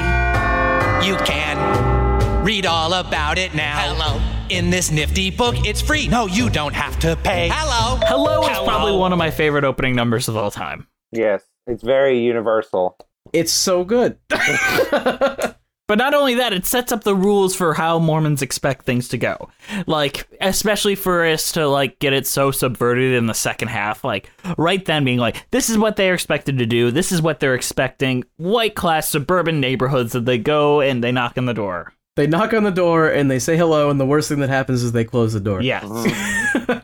[1.05, 3.93] You can read all about it now.
[3.93, 4.32] Hello.
[4.53, 6.07] In this nifty book, it's free.
[6.07, 7.49] No, you don't have to pay.
[7.51, 7.99] Hello.
[8.05, 8.67] Hello is Hello.
[8.67, 10.85] probably one of my favorite opening numbers of all time.
[11.11, 12.95] Yes, it's very universal.
[13.33, 14.19] It's so good.
[15.85, 19.17] But not only that, it sets up the rules for how Mormons expect things to
[19.17, 19.49] go.
[19.85, 24.31] Like, especially for us to like get it so subverted in the second half, like
[24.57, 27.53] right then being like, this is what they're expected to do, this is what they're
[27.53, 28.23] expecting.
[28.37, 31.93] White class suburban neighborhoods that they go and they knock on the door.
[32.15, 34.83] They knock on the door and they say hello, and the worst thing that happens
[34.83, 35.61] is they close the door.
[35.61, 35.83] Yes.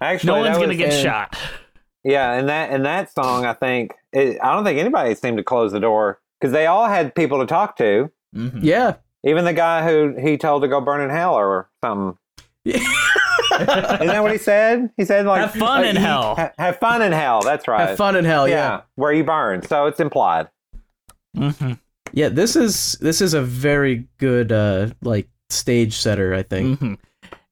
[0.00, 1.36] Actually, no one's gonna get in- shot.
[2.04, 5.44] Yeah, and that and that song, I think, it, I don't think anybody seemed to
[5.44, 8.10] close the door because they all had people to talk to.
[8.34, 8.60] Mm-hmm.
[8.62, 8.94] Yeah.
[9.22, 12.16] Even the guy who he told to go burn in hell or something.
[12.64, 12.78] Isn't
[14.06, 14.90] that what he said?
[14.96, 16.36] He said like Have fun in he- hell.
[16.36, 17.42] ha- have fun in hell.
[17.42, 17.88] That's right.
[17.88, 18.82] Have fun in hell, yeah.
[18.94, 19.60] where you burn.
[19.66, 20.48] So it's implied.
[21.36, 21.72] Mm-hmm.
[22.12, 26.78] Yeah, this is this is a very good uh like stage setter, I think.
[26.78, 26.94] hmm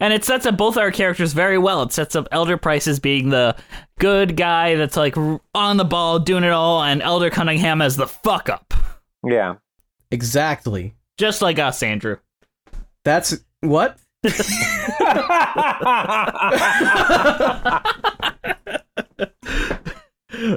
[0.01, 1.83] And it sets up both our characters very well.
[1.83, 3.57] It sets up Elder Price as being the
[3.99, 5.17] good guy that's like
[5.55, 8.75] on the ball, doing it all, and Elder Cunningham as the fuck up.
[9.25, 9.57] Yeah.
[10.11, 10.95] Exactly.
[11.19, 12.17] Just like us, Andrew.
[13.05, 13.99] That's what?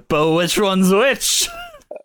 [0.07, 1.47] but which one's which?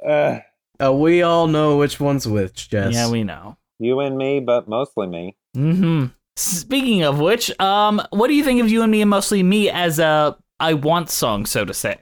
[0.06, 0.38] Uh,
[0.82, 2.94] Uh, we all know which one's which, Jess.
[2.94, 3.56] Yeah, we know.
[3.78, 5.36] you and me, but mostly me.
[5.56, 6.06] Mm-hmm.
[6.36, 9.70] Speaking of which, um, what do you think of you and me and mostly me
[9.70, 11.96] as a I want song, so to say?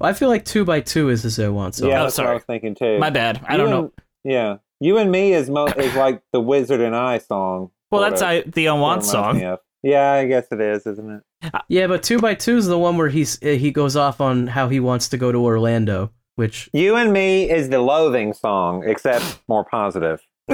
[0.00, 1.88] I feel like two by two is this I want song.
[1.88, 2.36] yeah, Oh, that's what I sorry.
[2.38, 2.98] was thinking too.
[2.98, 3.40] My bad.
[3.46, 3.92] I You don't know.
[4.24, 7.70] Yeah, you and me is mo- is like the Wizard and I song.
[7.92, 8.28] Well, that's of.
[8.28, 9.58] I, the I want That reminds me song.
[9.84, 11.10] Yeah, I guess it is, isn't
[11.42, 11.52] it?
[11.68, 14.46] Yeah, but two by two is the one where he's uh, he goes off on
[14.48, 18.82] how he wants to go to Orlando, which You and me is the loathing song,
[18.86, 20.20] except more positive.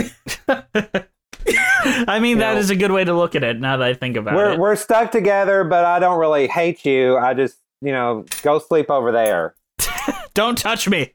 [2.07, 2.59] I mean, that Yeah.
[2.59, 3.61] is a good way to look at it.
[3.61, 4.59] Now that I think about We're it.
[4.59, 7.17] we're stuck together, but I don't really hate you.
[7.17, 9.55] I just you know go sleep over there.
[10.35, 11.15] Don't touch me.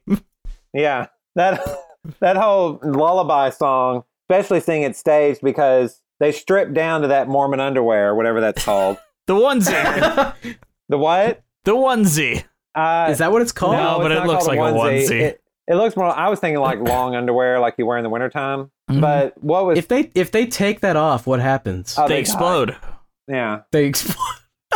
[0.72, 1.60] Yeah, that
[2.20, 7.60] that whole lullaby song, especially seeing it staged because they stripped down to that Mormon
[7.60, 8.98] underwear, or whatever that's called.
[9.26, 10.56] The onesie.
[10.90, 11.42] the what?
[11.64, 12.44] The onesie.
[12.74, 13.76] Uh, is that what it's called?
[13.76, 15.20] No, it's but it looks like a onesie.
[15.20, 16.06] It, it looks more.
[16.06, 18.70] I was thinking like long underwear, like you wear in the wintertime.
[18.90, 19.00] Mhm.
[19.00, 21.94] But what was if they if they take that off, what happens?
[21.98, 22.76] Oh, they they explode.
[23.28, 23.60] yeah?
[23.72, 24.16] They explode.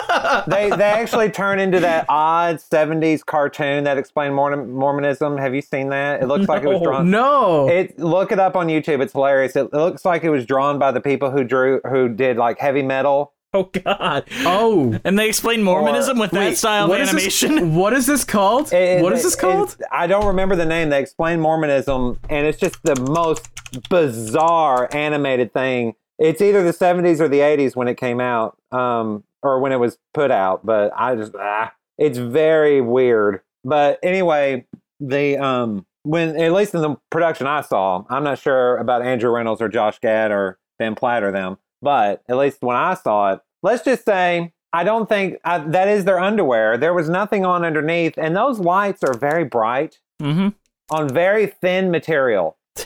[0.46, 5.36] they they actually turn into that odd '70s cartoon that explained Mormonism.
[5.38, 6.22] Have you seen that?
[6.22, 7.10] It looks like it was drawn.
[7.10, 7.68] No.
[7.68, 9.02] It look it up on YouTube.
[9.02, 9.56] It's hilarious.
[9.56, 12.58] It, it looks like it was drawn by the people who drew who did like
[12.58, 13.32] heavy metal.
[13.54, 14.24] Oh God.
[14.40, 14.98] Oh.
[15.04, 17.74] And they explain Mormonism with that Wait, style of what is this- animation.
[17.76, 18.70] what is this called?
[18.72, 19.70] It- what is this called?
[19.80, 20.90] it- I don't remember the name.
[20.90, 23.48] They explain Mormonism, and it's just the most
[23.88, 25.94] bizarre animated thing.
[26.18, 29.76] It's either the 70s or the 80s when it came out, um, or when it
[29.76, 30.66] was put out.
[30.66, 33.40] But I just, ah, it's very weird.
[33.64, 34.66] But anyway,
[35.00, 39.30] the um, when at least in the production I saw, I'm not sure about Andrew
[39.30, 43.32] Rannells or Josh Gad or Ben Platt or them, but at least when I saw
[43.34, 46.76] it, let's just say I don't think I, that is their underwear.
[46.76, 50.48] There was nothing on underneath, and those lights are very bright Mm-hmm.
[50.90, 52.56] on very thin material.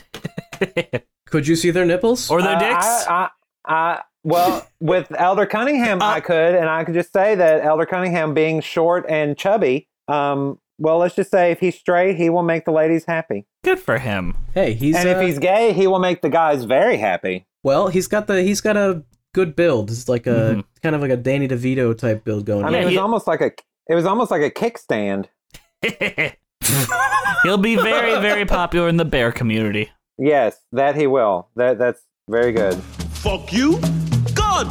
[1.27, 2.85] Could you see their nipples or their Uh, dicks?
[3.07, 3.29] I,
[3.65, 7.65] I, I, well, with Elder Cunningham, Uh, I could, and I could just say that
[7.65, 12.29] Elder Cunningham, being short and chubby, um, well, let's just say if he's straight, he
[12.29, 14.35] will make the ladies happy, Good for him.
[14.53, 17.47] Hey, he's and uh, if he's gay, he will make the guys very happy.
[17.63, 19.89] Well, he's got the he's got a good build.
[19.89, 20.63] It's like a Mhm.
[20.83, 22.73] kind of like a Danny DeVito type build going I on.
[22.73, 23.51] mean, Yeah, it was he- almost like a,
[23.89, 25.25] it was almost like a kickstand.
[27.43, 29.91] He'll be very, very popular in the bear community.
[30.17, 31.49] Yes, that he will.
[31.55, 32.75] That that's very good.
[33.23, 33.79] Fuck you?
[34.33, 34.67] God!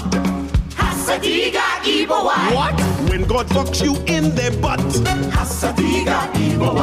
[0.77, 2.25] Hasadiga evil.
[2.25, 2.81] What?
[3.11, 4.79] When God fucks you in their butt.
[5.37, 6.77] Hasadiga evil.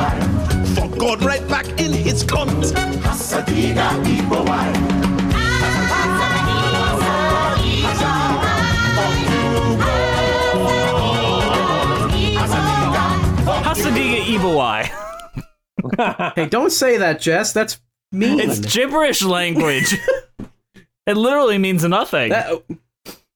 [0.76, 2.76] Fuck God right back in his cunt.
[13.84, 16.34] Hasadiga Ibawai.
[16.36, 17.54] hey, don't say that, Jess.
[17.54, 17.80] That's
[18.12, 18.40] mean.
[18.40, 19.96] It's gibberish language.
[21.08, 22.30] it literally means nothing.
[22.30, 22.62] That-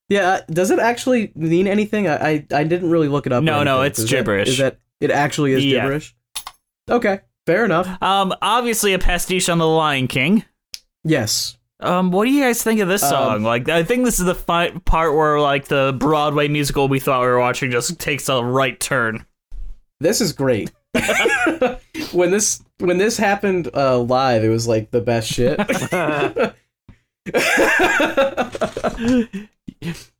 [0.09, 2.07] yeah, uh, does it actually mean anything?
[2.09, 3.41] I I, I didn't really look it up.
[3.43, 4.49] No, no, it's Is gibberish.
[4.49, 5.79] is that it actually is Yeah.
[5.81, 6.13] gibberish?
[6.89, 7.87] Okay, fair enough.
[8.03, 10.43] Um, obviously a pastiche on the Lion King.
[11.05, 11.57] Yes.
[11.79, 13.43] Um, what do you guys think of this Um, song?
[13.43, 17.21] like, I think this is the fi- part where like the Broadway musical we thought
[17.21, 19.25] we were watching just takes a right turn.
[19.99, 20.71] This is great.
[22.11, 25.59] when this when this happened uh, live, it was like the best shit.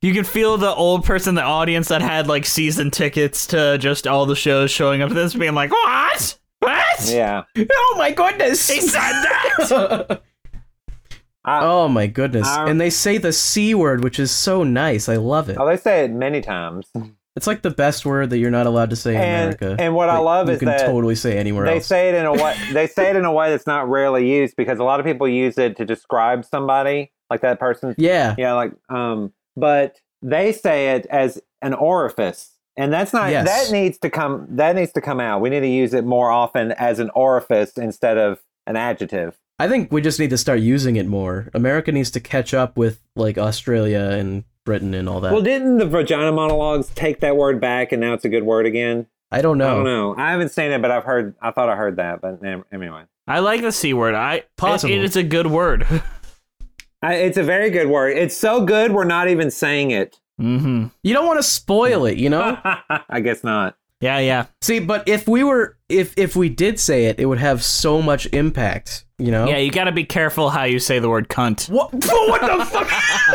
[0.02, 3.78] You can feel the old person in the audience that had like season tickets to
[3.78, 6.38] just all the shows showing up to this being like, What?
[6.60, 7.10] What?
[7.10, 7.44] Yeah.
[7.58, 8.68] oh my goodness!
[8.68, 10.22] He said that!
[11.46, 12.46] oh my goodness!
[12.46, 15.08] I- and they say the c word, which is so nice.
[15.08, 15.56] I love it.
[15.58, 16.90] Oh, they say it many times.
[17.36, 19.76] It's like the best word that you're not allowed to say in And- America.
[19.82, 21.86] and what I love is that you is can that totally say anywhere they else.
[21.86, 24.54] say it in a way they say it in a way that's not rarely used
[24.56, 28.52] because a lot of people use it to describe somebody like that person yeah, yeah
[28.52, 33.46] like um but they say it as an orifice and that's not Yes.
[33.46, 36.30] that needs to come that needs to come out we need to use it more
[36.30, 40.58] often as an orifice instead of an adjective I think we just need to start
[40.58, 41.48] using it more.
[41.54, 45.32] America needs to catch up with like Australia and Britain and all that.
[45.32, 48.66] well didn't the vagina monologues take that word back and now it's a good word
[48.66, 49.70] again I don't know.
[49.70, 52.20] i don't know i haven't seen it but i've heard i thought i heard that
[52.20, 52.40] but
[52.72, 54.14] anyway I like the C word.
[54.14, 54.92] I Possible.
[54.92, 55.86] It, it is a good word.
[57.02, 60.86] I, it's a very good word it's so good we're not even saying it mm-hmm.
[61.02, 62.58] You don't want to spoil it, you know?
[63.08, 64.46] i guess not Yeah, yeah.
[64.62, 68.00] See, but if we were if if we did say it, it would have so
[68.02, 69.46] much impact, you know?
[69.46, 71.68] Yeah, you gotta be careful how you say the word cunt.
[71.70, 72.90] What what the fuck?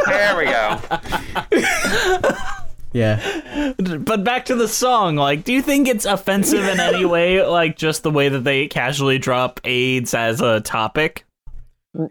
[0.05, 2.35] there we go
[2.91, 3.73] Yeah.
[3.77, 7.77] But back to the song, like, do you think it's offensive in any way, like
[7.77, 11.25] just the way that they casually drop AIDS as a topic?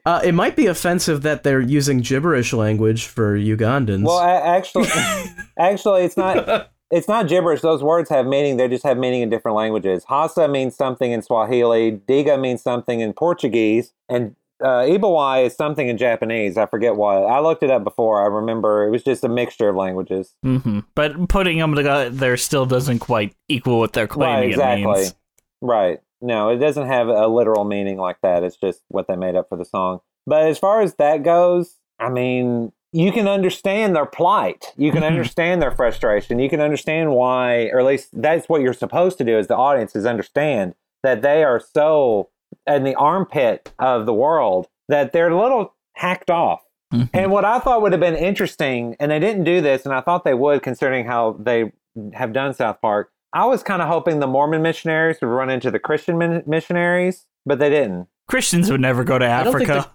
[0.05, 4.05] Uh, it might be offensive that they're using gibberish language for Ugandans.
[4.05, 4.89] Well, a- actually,
[5.59, 6.71] actually, it's not.
[6.91, 7.61] It's not gibberish.
[7.61, 8.57] Those words have meaning.
[8.57, 10.05] They just have meaning in different languages.
[10.09, 12.01] Hasa means something in Swahili.
[12.09, 16.57] Diga means something in Portuguese, and uh, Ibawai is something in Japanese.
[16.57, 17.19] I forget what.
[17.25, 18.23] I looked it up before.
[18.23, 20.35] I remember it was just a mixture of languages.
[20.43, 24.83] hmm But putting them together still doesn't quite equal what they're Right, claiming exactly.
[24.85, 25.15] it means.
[25.61, 26.01] Right.
[26.21, 28.43] No, it doesn't have a literal meaning like that.
[28.43, 30.01] It's just what they made up for the song.
[30.27, 34.73] But as far as that goes, I mean, you can understand their plight.
[34.77, 35.09] You can mm-hmm.
[35.09, 36.39] understand their frustration.
[36.39, 39.57] You can understand why, or at least that's what you're supposed to do as the
[39.57, 42.31] audience is understand that they are so
[42.67, 46.63] in the armpit of the world that they're a little hacked off.
[46.93, 47.05] Mm-hmm.
[47.13, 50.01] And what I thought would have been interesting, and they didn't do this, and I
[50.01, 51.73] thought they would, considering how they
[52.15, 53.13] have done South Park.
[53.35, 57.27] I was kind of hoping the Mormon missionaries would run into the Christian min- missionaries,
[57.45, 58.09] but they didn't.
[58.27, 59.91] Christians would never go to don't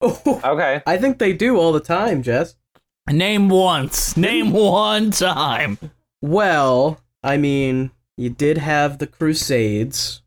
[0.00, 0.48] think Africa.
[0.52, 0.82] Okay.
[0.86, 2.54] I think they do all the time, Jess.
[3.10, 4.16] Name once.
[4.16, 5.78] Name one time.
[6.20, 10.22] Well, I mean, you did have the Crusades.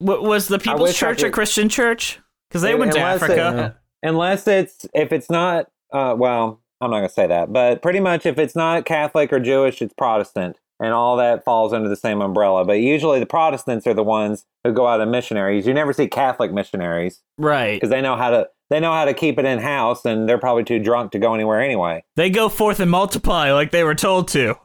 [0.00, 2.20] W- was the People's wish I Church a Christian church?
[2.48, 3.76] Because they went to Unless it- Africa.
[4.02, 7.98] unless it's if it's not uh, well i'm not going to say that but pretty
[8.00, 11.96] much if it's not catholic or jewish it's protestant and all that falls under the
[11.96, 15.72] same umbrella but usually the protestants are the ones who go out as missionaries you
[15.72, 19.38] never see catholic missionaries right because they know how to they know how to keep
[19.38, 22.80] it in house and they're probably too drunk to go anywhere anyway They go forth
[22.80, 24.56] and multiply like they were told to.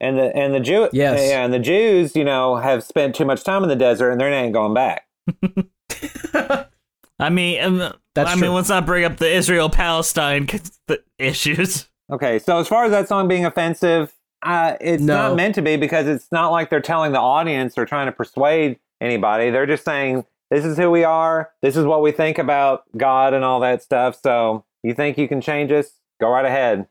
[0.00, 1.20] and the and the Jew Yes.
[1.30, 4.20] yeah, and the Jews, you know, have spent too much time in the desert and
[4.20, 5.06] they ain't going back.
[7.18, 10.48] I mean, um, That's I mean, let's not bring up the Israel Palestine
[11.18, 11.88] issues.
[12.12, 15.14] Okay, so as far as that song being offensive, uh, it's No.
[15.28, 18.12] not meant to be because it's not like they're telling the audience or trying to
[18.12, 19.50] persuade anybody.
[19.50, 20.24] They're just saying,
[20.54, 21.50] this is who we are.
[21.62, 24.18] This is what we think about God and all that stuff.
[24.22, 25.90] So you think you can change us?
[26.20, 26.86] Go right ahead.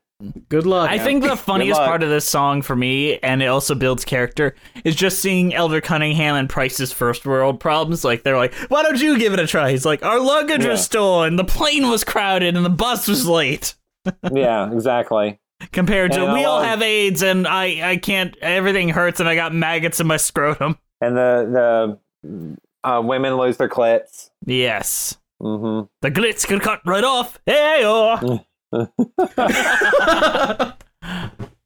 [0.49, 0.89] Good luck.
[0.89, 4.55] I think the funniest part of this song for me, and it also builds character,
[4.85, 8.03] is just seeing Elder Cunningham and Price's first world problems.
[8.05, 10.71] Like they're like, "Why don't you give it a try?" He's like, "Our luggage Yeah.
[10.71, 13.75] was stolen, the plane was crowded, and the bus was late."
[14.33, 15.39] yeah, exactly.
[15.71, 18.35] Compared to, And I we all have AIDS, and I I can't.
[18.41, 20.77] Everything hurts, and I got maggots in my scrotum.
[21.01, 24.29] And the the uh, women lose their clits.
[24.45, 25.87] Yes, Mm-hmm.
[26.01, 27.39] the glitz could cut right off.
[27.45, 28.39] Hey, oh.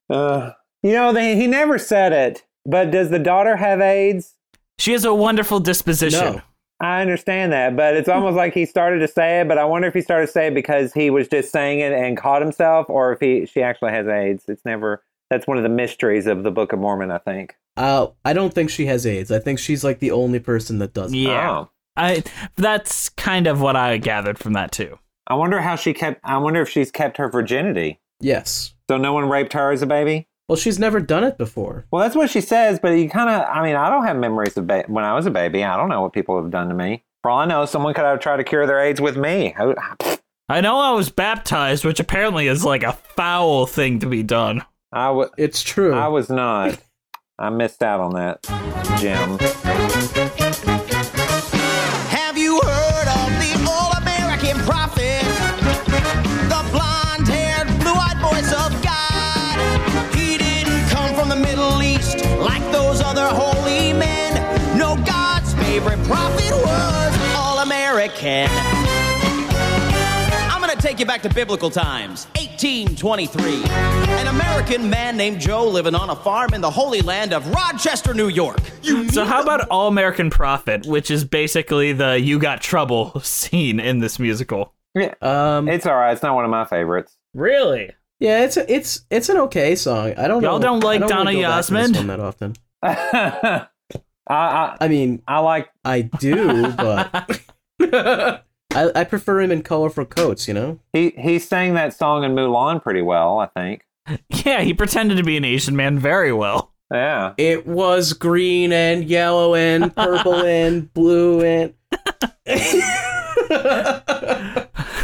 [0.10, 0.52] Uh,
[0.84, 4.36] you know, they, he never said it, but does the daughter have AIDS?
[4.80, 6.36] She has a wonderful disposition.
[6.36, 6.42] No.
[6.80, 9.48] I understand that, but it's almost like he started to say it.
[9.50, 11.92] But I wonder if he started to say it because he was just saying it
[11.92, 14.46] and caught himself, or if he she actually has AIDS.
[14.48, 15.04] It's never.
[15.30, 17.56] That's one of the mysteries of the Book of Mormon, I think.
[17.76, 19.32] Uh, I don't think she has AIDS.
[19.32, 21.14] I think she's like the only person that does.
[21.14, 21.50] Yeah.
[21.52, 21.70] Oh.
[21.96, 22.24] I
[22.56, 25.00] that's kind of what I gathered from that too.
[25.28, 26.22] I wonder how she kept.
[26.24, 28.00] I wonder if she's kept her virginity.
[28.20, 28.74] Yes.
[28.90, 30.28] So no one raped her as a baby.
[30.48, 31.86] Well, she's never done it before.
[31.92, 33.48] Well, that's what she says, but you kind of.
[33.50, 35.64] I mean, I don't have memories of ba- when I was a baby.
[35.64, 37.04] I don't know what people have done to me.
[37.24, 39.54] For all I know, someone could have tried to cure their AIDS with me.
[39.58, 39.76] Who-
[40.50, 44.64] I know I was baptized, which apparently is like a foul thing to be done.
[44.92, 45.94] I w- It's true.
[45.94, 46.78] I was not.
[47.40, 48.42] I missed out on that,
[49.00, 49.38] Jim.
[52.10, 55.22] Have you heard of the All American Prophet?
[56.50, 60.16] The blonde haired, blue eyed voice of God.
[60.16, 64.34] He didn't come from the Middle East like those other holy men.
[64.78, 68.50] No, God's favorite prophet was All American.
[70.98, 73.66] I'm take you back to biblical times, 1823.
[74.16, 78.16] An American man named Joe living on a farm in the holy land of Rochester,
[78.16, 78.58] New York.
[79.12, 84.00] So how about All American Prophet, which is basically the "You Got Trouble" scene in
[84.00, 84.74] this musical?
[84.96, 86.14] Yeah, Um, it's all right.
[86.14, 87.16] It's not one of my favorites.
[87.36, 87.92] Really?
[88.20, 90.16] yeah, it's a, it's it's an okay song.
[90.18, 90.66] I don't Y'all know.
[90.80, 91.94] don't like I Donna really go back to this Yasmin?
[91.96, 92.56] one that often.
[92.82, 93.68] I,
[94.28, 95.70] I I mean, I like.
[95.86, 97.40] I do, but
[98.78, 100.48] I I prefer him in colorful coats.
[100.48, 100.80] You know.
[100.94, 103.40] He he sang that song in Mulan pretty well.
[103.40, 103.84] I think.
[104.46, 106.72] Yeah, he pretended to be an Asian man very well.
[106.90, 107.34] Yeah.
[107.38, 111.74] It was green and yellow and purple and blue and.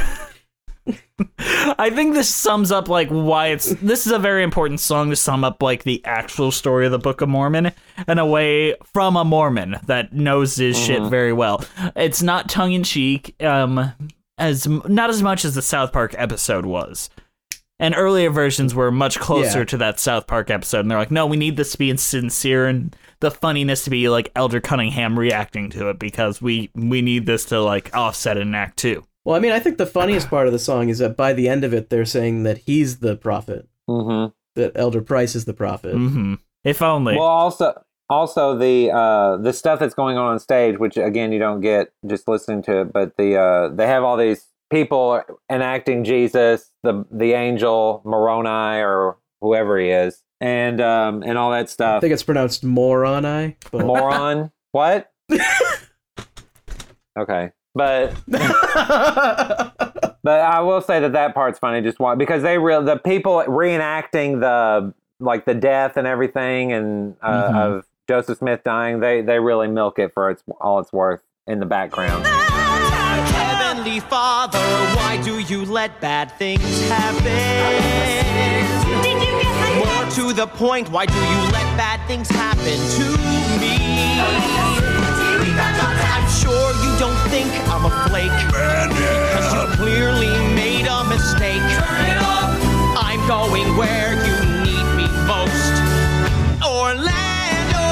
[1.39, 5.16] I think this sums up like why it's this is a very important song to
[5.16, 7.72] sum up like the actual story of the Book of Mormon
[8.07, 11.64] in a way from a Mormon that knows his shit very well.
[11.95, 13.93] It's not tongue in cheek, um,
[14.39, 17.09] as not as much as the South Park episode was.
[17.80, 19.66] And earlier versions were much closer Yeah.
[19.66, 22.66] to that South Park episode, and they're like, no, we need this to be sincere
[22.68, 27.26] and the funniness to be like Elder Cunningham reacting to it because we we need
[27.26, 29.05] this to like offset in Act Two.
[29.26, 31.47] Well, I mean, I think the funniest part of the song is that by the
[31.47, 34.32] end of it, they're saying that he's the prophet, Mm-hmm.
[34.55, 35.95] that Elder Price is the prophet.
[35.95, 36.36] Mm-hmm.
[36.63, 37.15] If only.
[37.15, 41.39] Well, also, also the uh, the stuff that's going on on stage, which again you
[41.39, 45.21] don't get just listening to it, but the uh, they have all these people
[45.51, 51.69] enacting Jesus, the the angel Moroni or whoever he is, and um, and all that
[51.69, 51.97] stuff.
[51.97, 53.57] I think it's pronounced moroni.
[53.71, 53.86] But...
[53.86, 55.11] Moron, what?
[57.17, 61.82] okay, but but I will say that that part's funny.
[61.82, 67.15] Just one because they real the people reenacting the like the death and everything and
[67.21, 67.55] uh, Mhm.
[67.78, 68.99] of Joseph Smith dying.
[68.99, 72.26] They they really milk it for its all it's worth in the background.
[72.26, 74.59] Heavenly Father,
[74.97, 77.24] why do you let bad things happen?
[79.78, 83.17] More to the point, why do you let bad things happen to
[83.59, 84.72] me?
[87.84, 88.31] I'm a flake.
[88.47, 91.61] Because you clearly made a mistake.
[92.95, 95.73] I'm going where you need me most.
[96.63, 97.84] Orlando!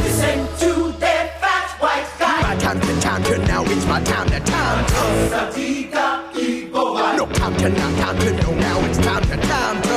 [0.00, 2.40] Listen to that fat white guy.
[2.40, 4.86] My time to time to now, it's my time to time
[7.18, 9.91] No time to not time to no, now it's time to time to.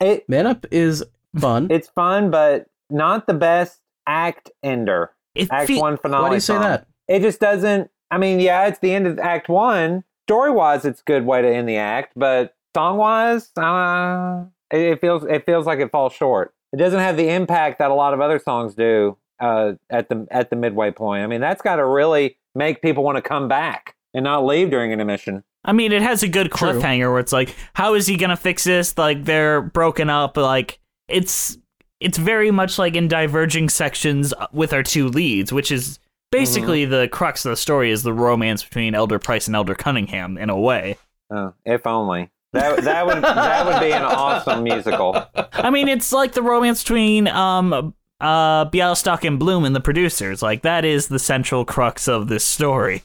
[0.00, 1.04] It Man Up is
[1.38, 1.68] fun.
[1.70, 5.12] It's fun, but not the best act ender.
[5.34, 6.22] It act fe- one finale.
[6.22, 6.62] Why do you say song.
[6.62, 6.86] that?
[7.08, 7.90] It just doesn't.
[8.10, 10.04] I mean, yeah, it's the end of Act One.
[10.26, 14.80] Story wise, it's a good way to end the act, but song wise, uh, it,
[14.80, 16.54] it feels it feels like it falls short.
[16.72, 20.26] It doesn't have the impact that a lot of other songs do uh, at the
[20.30, 21.24] at the midway point.
[21.24, 24.70] I mean, that's got to really make people want to come back and not leave
[24.70, 25.44] during an intermission.
[25.68, 26.70] I mean, it has a good True.
[26.70, 28.96] cliffhanger where it's like, how is he gonna fix this?
[28.96, 30.36] Like they're broken up.
[30.38, 31.58] Like it's
[32.00, 35.98] it's very much like in diverging sections with our two leads, which is
[36.32, 36.92] basically Mm-hmm.
[36.92, 40.48] the crux of the story is the romance between Elder Price and Elder Cunningham in
[40.48, 40.96] a way.
[41.30, 45.22] Oh, if only that that would that would be an awesome musical.
[45.52, 50.40] I mean, it's like the romance between um uh Bialystok and Bloom and the producers.
[50.40, 53.02] Like that is the central crux of this story.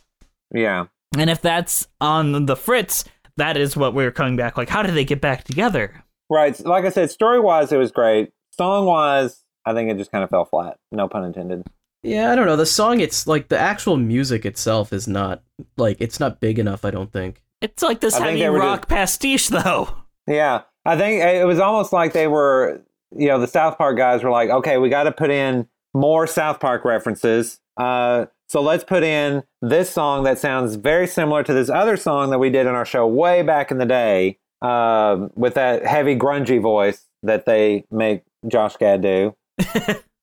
[0.54, 0.86] Yeah.
[1.18, 3.06] And if that's on the fritz,
[3.38, 4.58] that is what we're coming back.
[4.58, 6.04] Like, how did they get back together?
[6.30, 6.60] Right.
[6.66, 8.32] Like I said, story wise, it was great.
[8.52, 10.78] Song wise, I think it just kind of fell flat.
[10.92, 11.64] No pun intended.
[12.02, 12.58] Yeah, I don't know.
[12.58, 15.42] The song, it's like the actual music itself is not
[15.78, 16.84] like it's not big enough.
[16.84, 17.42] I don't think.
[17.62, 19.90] It's like this I heavy they were rock pastiche, though.
[20.28, 20.64] Yeah.
[20.86, 22.82] I think it was almost like they were,
[23.16, 26.28] you know, the South Park guys were like, okay, we got to put in more
[26.28, 27.62] South Park references.
[27.78, 32.30] Uh, so let's put in this song that sounds very similar to this other song
[32.30, 36.16] that we did in our show way back in the day um, with that heavy
[36.16, 39.36] grungy voice that they make Josh Gad do.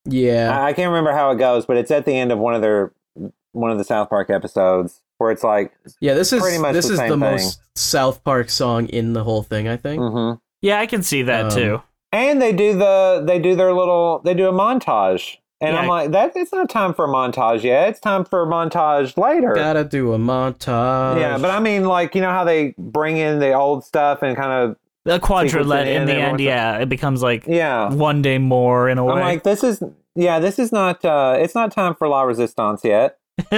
[0.07, 0.59] Yeah.
[0.59, 2.63] I, I can't remember how it goes, but it's at the end of one of
[2.63, 2.93] their
[3.53, 6.87] one of the South Park episodes where it's like Yeah, this is pretty much this
[6.87, 7.33] the is same the thing.
[7.33, 9.69] most South Park song in the whole thing.
[9.69, 10.01] I think.
[10.01, 10.39] Mm-hmm.
[10.63, 11.83] Yeah, I can see that Um, too.
[12.13, 15.37] And they do the they do their little they do a montage.
[15.63, 17.91] And I'm like, that it's not time for a montage yet.
[17.91, 19.53] It's time for a montage later.
[19.55, 21.21] Gotta do a montage.
[21.21, 24.37] yeah, but I mean like, you know how they bring in the old stuff and
[24.37, 27.93] kind of The quadrilette it in the end, in yeah, it becomes like Yeah.
[27.93, 29.13] one day more in a way.
[29.15, 29.83] I'm like, this is
[30.15, 33.19] yeah, this is not uh it's not time for La Resistance yet.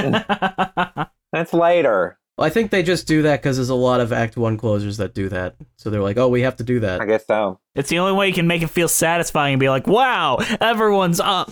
[1.32, 2.18] That's later.
[2.39, 4.97] Well, I think they just do that because there's a lot of Act One closers
[4.97, 5.55] that do that.
[5.76, 7.01] So they're like, oh, we have to do that.
[7.01, 7.61] I guess so.
[7.74, 11.20] It's the only way you can make it feel satisfying and be like, wow, everyone's
[11.20, 11.45] uh,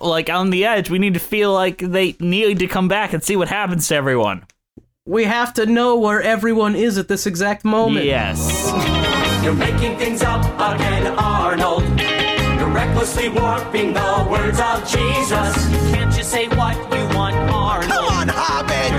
[0.00, 0.90] like on the edge.
[0.90, 3.96] We need to feel like they need to come back and see what happens to
[3.96, 4.44] everyone.
[5.06, 8.04] We have to know where everyone is at this exact moment.
[8.04, 8.70] Yes.
[9.42, 11.82] You're making things up again, Arnold.
[11.98, 15.68] You're recklessly warping the words of Jesus.
[15.92, 16.76] Can't you say what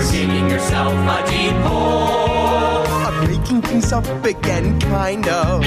[0.00, 2.86] You're digging yourself a deep hole.
[2.88, 5.60] I'm making things up again, kind of.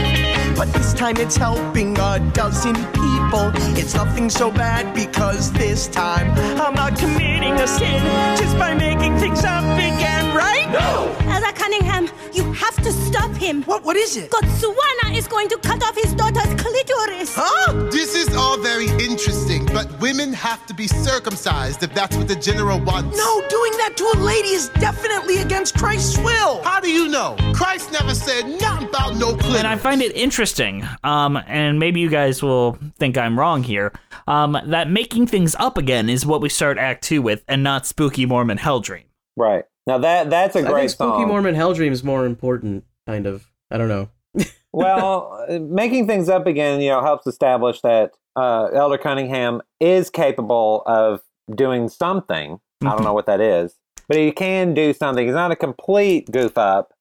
[0.58, 3.52] But this time it's helping a dozen people.
[3.78, 8.02] It's nothing so bad because this time I'm not committing a sin
[8.36, 10.68] just by making things up again, right?
[10.72, 11.23] No!
[11.54, 13.64] Elder Cunningham, you have to stop him.
[13.64, 13.84] What?
[13.84, 14.32] What is it?
[14.32, 17.34] Gotsuana is going to cut off his daughter's clitoris.
[17.36, 17.90] Huh?
[17.92, 22.36] This is all very interesting, but women have to be circumcised if that's what the
[22.36, 23.18] general wants.
[23.18, 26.64] No, doing that to a lady is definitely against Christ's will.
[26.64, 27.36] How do you know?
[27.54, 29.58] Christ never said nothing about no clitoris.
[29.58, 33.94] And I find it interesting, um, and maybe you guys will think I'm wrong here,
[34.28, 37.86] um, that making things up again is what we start Act Two with, and not
[37.86, 39.06] Spooky Mormon Hell Dream.
[39.36, 41.28] Right now, that that's a great I think Spooky song.
[41.28, 43.48] Mormon Hell Dream is more important, kind of.
[43.70, 44.10] I don't know.
[44.72, 50.84] well, making things up again, you know, helps establish that uh, Elder Cunningham is capable
[50.86, 51.22] of
[51.54, 52.60] doing something.
[52.82, 53.76] I don't know what that is,
[54.08, 55.26] but he can do something.
[55.26, 56.94] He's not a complete goof up,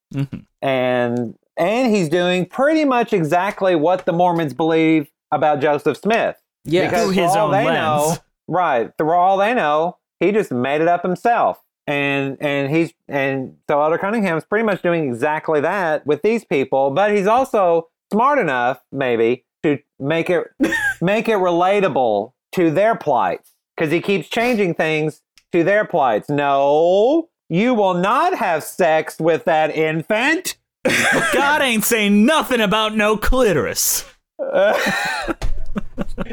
[0.61, 6.37] and and he's doing pretty much exactly what the Mormons believe about Joseph Smith.
[6.64, 6.85] Yeah.
[6.89, 7.76] because Through his all own they lens.
[7.76, 8.16] know,
[8.49, 8.91] right?
[8.97, 11.61] Through all they know, he just made it up himself.
[11.87, 16.91] And and he's and so Elder Cunningham's pretty much doing exactly that with these people,
[16.91, 20.47] but he's also smart enough, maybe, to make it
[21.01, 23.51] make it relatable to their plights.
[23.76, 26.28] Because he keeps changing things to their plights.
[26.28, 30.57] No, you will not have sex with that infant.
[31.33, 34.05] God ain't saying nothing about no clitoris.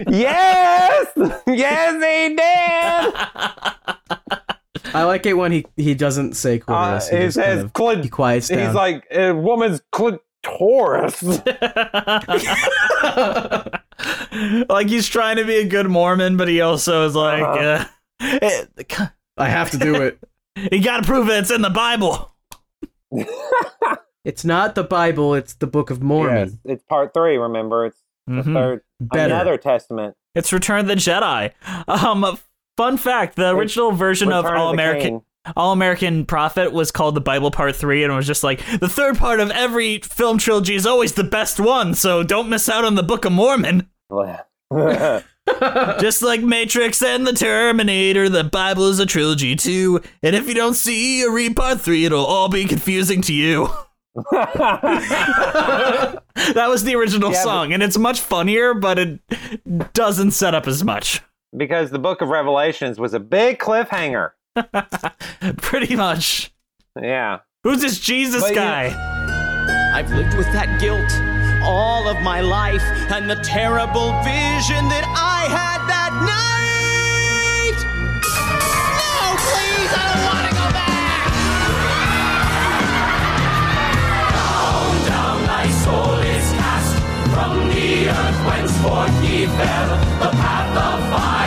[0.08, 1.08] yes,
[1.48, 3.16] yes, he did.
[4.94, 7.10] I like it when he, he doesn't say Uh, clitoris.
[7.10, 8.66] he says kind of- clit- he quiets down.
[8.66, 11.24] He's like a woman's clitoris.
[14.70, 17.86] like he's trying to be a good Mormon, but he also is like, uh,
[18.22, 18.66] eh,
[19.38, 20.20] I have to do it.
[20.72, 22.32] you got to prove that it's in the Bible.
[24.26, 26.50] It's not the Bible, it's the Book of Mormon.
[26.50, 27.38] Yes, it's part three.
[27.38, 28.54] Remember, it's the Mhm.
[28.54, 29.34] third, Better.
[29.34, 30.16] another testament.
[30.36, 31.52] It's Return of the Jedi.
[31.88, 32.38] Um,
[32.80, 35.22] fun fact: the original version of Return of All the American King.
[35.58, 38.88] All American Prophet was called the Bible Part Three, and it was just like the
[38.88, 41.94] third part of every film trilogy is always the best one.
[41.94, 43.90] So don't miss out on the Book of Mormon.
[44.10, 44.40] Oh,
[46.00, 50.00] just like Matrix and the Terminator, the Bible is a trilogy too.
[50.24, 53.70] And if you don't see or read part three, it'll all be confusing to you.
[54.32, 56.22] that
[56.68, 59.20] was the original Yeah, but- song, and it's much funnier, but it
[59.94, 61.22] doesn't set up as much.
[61.56, 64.32] Because the Book of Revelations was a big cliffhanger.
[65.58, 66.52] Pretty much.
[67.02, 67.40] Yeah.
[67.64, 69.16] Who's this Jesus But you- guy?
[69.94, 71.12] I've lived with that guilt
[71.64, 72.82] all of my life
[73.12, 77.78] and the terrible vision that I had that night.
[78.96, 81.30] No, please, I don't want to go back.
[84.34, 86.96] Down, down, thy soul is cast
[87.34, 89.90] from the earth whence forth ye fell.
[90.24, 91.39] The path of fire leads thee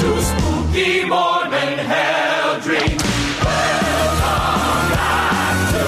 [0.00, 2.98] to spooky Mormon hell dream.
[3.44, 5.84] Welcome back to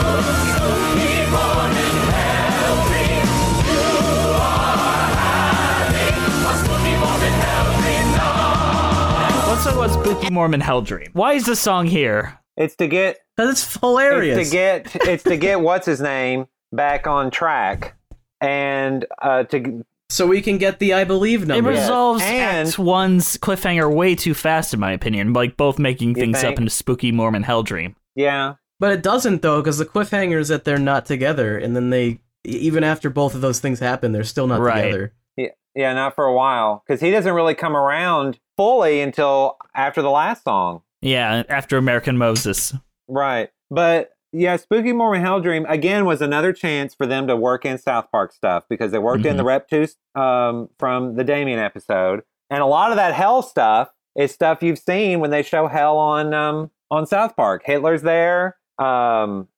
[0.55, 3.27] spooky Mormon hell dream.
[3.67, 3.85] You
[4.31, 9.49] are having a spooky Mormon hell dream now.
[9.49, 11.11] Let's talk Spooky Mormon Hell Dream.
[11.13, 12.39] Why is this song here?
[12.57, 14.39] It's to get Because it's hilarious.
[14.39, 17.97] It's to get it's to get what's his name back on track,
[18.41, 21.71] and uh, to so we can get the I believe number.
[21.71, 25.33] It resolves And- Act One's cliffhanger way too fast, in my opinion.
[25.33, 26.53] Like both making things think?
[26.53, 27.97] up into Spooky Mormon Hell Dream.
[28.15, 28.55] yeah.
[28.79, 32.21] But it doesn't though, because the cliffhanger is that they're not together, and then they
[32.45, 34.83] even after both of those things happen, they're still not Right.
[34.83, 35.15] together.
[35.37, 40.03] Yeah, yeah, not for a while because he doesn't really come around fully until after
[40.03, 40.83] the last song.
[41.01, 42.75] Yeah, after American Moses.
[43.09, 43.49] Right.
[43.71, 47.79] But yeah, Spooky Mormon Hell Dream again was another chance for them to work in
[47.79, 52.63] South Park stuff because they worked in the Reptus um, from the Damien episode, and
[52.63, 56.35] a lot of that Hell stuff is stuff you've seen when they show Hell on
[56.35, 57.63] um, on South Park.
[57.65, 58.57] Hitler's there.
[58.79, 59.49] Um,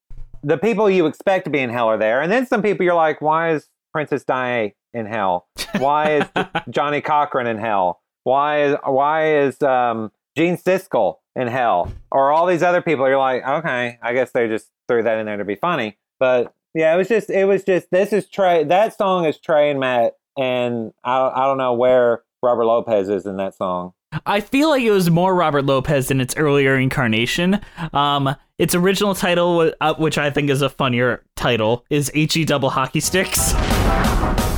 [0.44, 2.94] the people you expect to be in Hell are there, and then some people you're
[2.94, 5.48] like, why is Princess Di in Hell?
[5.78, 6.28] Why is
[6.70, 8.00] Johnnie Cochran in Hell?
[8.22, 11.92] Why is why is um, Gene Siskel in Hell?
[12.10, 13.08] Or all these other people?
[13.08, 15.98] You're like, okay, I guess they just threw that in there to be funny.
[16.18, 18.64] But yeah, it was just it was just this is Trey.
[18.64, 23.26] That song is Trey and Matt, and I I don't know where Robert Lopez is
[23.26, 23.92] in that song.
[24.24, 27.60] I feel like it was more Robert Lopez in its earlier incarnation.
[27.92, 32.70] Um, its original title, uh, which I think is a funnier title, is HE Double
[32.70, 33.52] Hockey Sticks.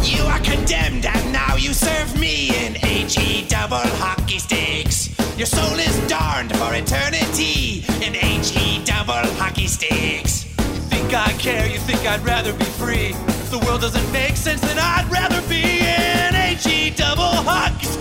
[0.02, 4.89] You are condemned, and now you serve me in HE double hockey sticks.
[5.40, 10.44] Your soul is darned for eternity in HE double hockey sticks.
[10.58, 11.66] You think I care?
[11.66, 13.14] You think I'd rather be free?
[13.26, 17.99] If the world doesn't make sense, then I'd rather be in HE double hockey sticks.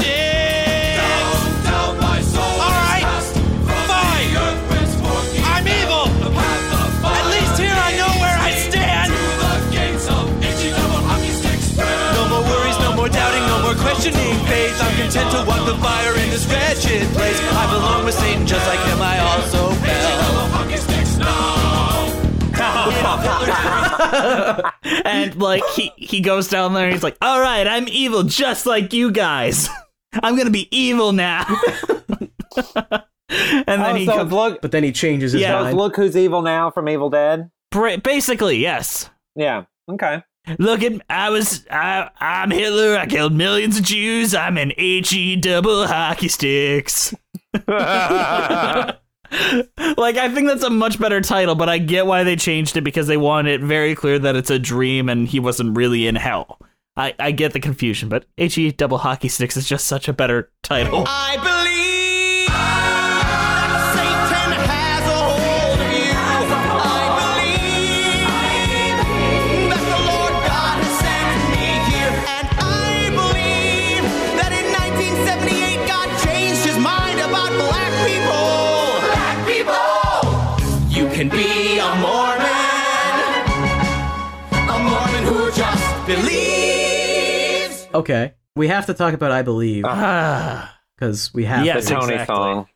[14.49, 14.81] Questioning faith.
[14.81, 17.39] I'm content to walk the fire in this wretched place.
[17.41, 21.29] I belong with Satan just like him, I also fell.
[25.05, 28.65] and like he he goes down there and he's like, "All right, I'm evil just
[28.65, 29.69] like you guys.
[30.23, 31.45] I'm gonna be evil now."
[32.57, 33.01] and
[33.67, 35.61] then Oh, he so comes, look, But then he changes his Yeah.
[35.61, 35.77] mind.
[35.77, 37.49] look who's evil now from Evil Dead.
[37.71, 39.09] Basically, yes.
[39.35, 39.65] Yeah.
[39.89, 40.23] Okay.
[40.57, 42.97] Look at I was I I'm Hitler.
[42.97, 44.33] I killed millions of Jews.
[44.33, 47.13] I'm an he double hockey sticks.
[47.67, 47.77] like
[50.17, 53.07] I think that's a much better title, but I get why they changed it because
[53.07, 56.59] they want it very clear that it's a dream and he wasn't really in hell.
[56.97, 60.51] I, I get the confusion, but he double hockey sticks is just such a better
[60.63, 61.05] title.
[61.07, 61.88] I believe
[87.99, 91.65] Okay, we have to talk about "I Believe" because we have.
[91.65, 91.93] Yes, to.
[91.95, 92.35] Tony exactly.
[92.35, 92.67] song.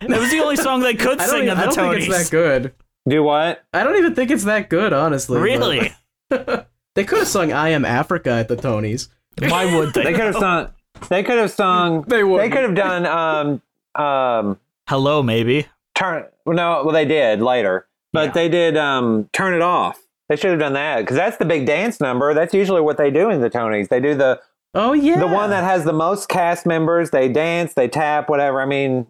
[0.00, 1.84] That was the only song they could I don't, sing even, on I the don't
[1.86, 1.98] Tonys.
[2.00, 2.74] think it's that good.
[3.08, 3.64] Do what?
[3.72, 5.36] I don't even think it's that good, honestly.
[5.38, 5.92] but- Really?
[6.94, 9.08] they could have sung "I Am Africa" at the Tonys.
[9.40, 10.04] Why would they?
[10.04, 10.68] They could have sung.
[11.08, 12.02] They could have sung.
[12.02, 12.52] They They wouldn't.
[12.52, 13.06] could have done.
[13.06, 13.62] Um.
[14.04, 14.58] Um.
[14.88, 15.66] Hello, maybe.
[15.94, 16.24] Turn.
[16.44, 16.82] well, No.
[16.84, 18.32] Well, they did later, but Yeah.
[18.32, 18.76] they did.
[18.76, 19.28] Um.
[19.32, 20.00] Turn it off.
[20.28, 22.34] They should have done that because that's the big dance number.
[22.34, 23.88] That's usually what they do in the Tonys.
[23.88, 24.38] They do the
[24.74, 27.10] Oh yeah, the one that has the most cast members.
[27.10, 27.74] They dance.
[27.74, 28.28] They tap.
[28.28, 28.60] Whatever.
[28.60, 29.06] I mean,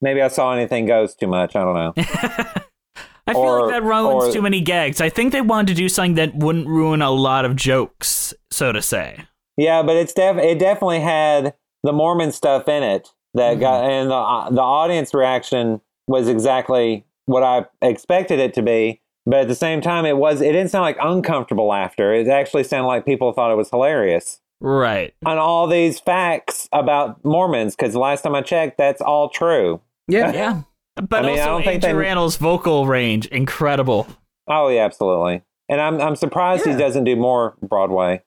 [0.00, 1.54] maybe I saw anything goes too much.
[1.54, 1.92] I don't know.
[3.26, 5.00] I feel Or- like that ruins or- too many gags.
[5.00, 8.72] I think they wanted to do something that wouldn't ruin a lot of jokes, so
[8.72, 9.24] to say.
[9.56, 13.90] Yeah, but it's def- it definitely had the Mormon stuff in it that got mm-hmm.
[13.90, 19.00] and the uh, the audience reaction was exactly what I expected it to be.
[19.26, 22.14] But at the same time, it was it didn't sound like uncomfortable laughter.
[22.14, 24.40] It actually sounded like people thought it was hilarious.
[24.60, 25.14] Right.
[25.24, 29.80] On all these facts about Mormons, because last time I checked, that's all true.
[30.08, 30.32] yeah.
[30.34, 30.62] Yeah.
[30.96, 34.06] But I mean, I also don't think Andrew they- Rannell's vocal range, incredible.
[34.48, 35.42] Oh yeah, absolutely.
[35.68, 38.22] And I'm I'm surprised he doesn't do more Broadway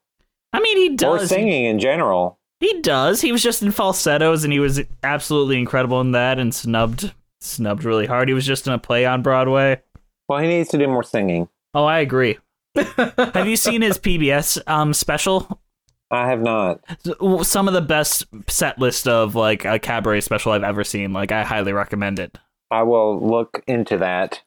[0.54, 1.08] I mean, he does.
[1.16, 1.30] or does.
[1.30, 2.40] singing in general.
[2.62, 3.20] He does.
[3.22, 7.84] He was just in falsettos, and he was absolutely incredible in that, and snubbed snubbed
[7.84, 8.28] really hard.
[8.30, 9.82] He was just in a play on Broadway.
[10.30, 11.50] Well, he needs to do more singing.
[11.74, 12.38] Oh, I agree.
[12.76, 15.60] Have you seen his PBS um special?
[16.14, 16.80] I have not.
[17.42, 21.12] Some of the best set list of like a cabaret special I've ever seen.
[21.12, 22.38] Like, I highly recommend it.
[22.70, 24.42] I will look into that.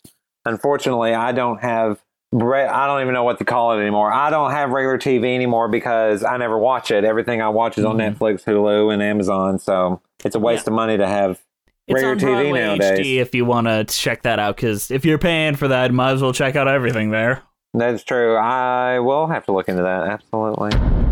[0.45, 2.01] Unfortunately, I don't have.
[2.33, 4.12] I don't even know what to call it anymore.
[4.12, 7.05] I don't have regular TV anymore because I never watch it.
[7.05, 8.23] Everything I watch is on Mm-hmm.
[8.23, 9.59] Netflix, Hulu, and Amazon.
[9.59, 11.43] So it's a waste of money to have
[11.87, 12.99] It's regular on TV Broadway nowadays.
[13.07, 14.57] HD if you want to check that out.
[14.57, 17.43] Because if you're paying for that, might as well check out everything there.
[17.75, 18.37] That's true.
[18.37, 20.05] I will have to look into that.
[20.05, 21.06] Absolutely.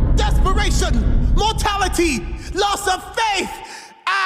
[1.36, 2.20] Mortality,
[2.55, 3.51] loss of faith.
[4.07, 4.20] I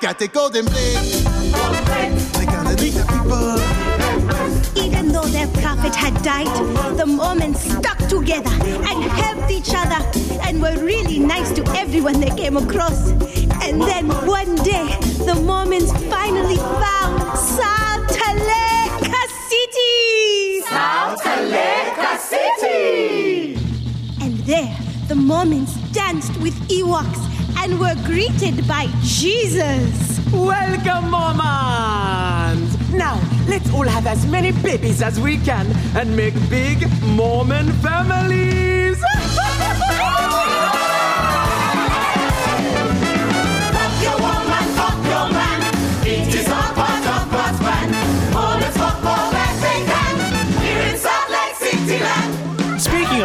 [0.00, 1.24] got the golden blade.
[2.46, 3.58] Gonna lead the people.
[4.82, 6.48] Even though their prophet had died,
[6.96, 10.02] the Mormons stuck together and helped each other
[10.46, 13.10] and were really nice to everyone they came across.
[13.62, 17.36] And then one day, the Mormons finally found
[20.68, 20.80] City!
[20.80, 23.54] Saltaleka City!
[24.20, 24.76] And there,
[25.08, 27.24] the Mormons danced with Ewoks
[27.62, 30.20] and were greeted by Jesus.
[30.30, 32.92] Welcome, Mormons!
[32.92, 35.66] Now, let's all have as many babies as we can
[35.96, 39.02] and make big Mormon families!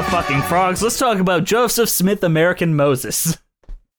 [0.04, 0.14] land.
[0.14, 3.38] Of fucking frogs, let's talk about Joseph Smith, American Moses.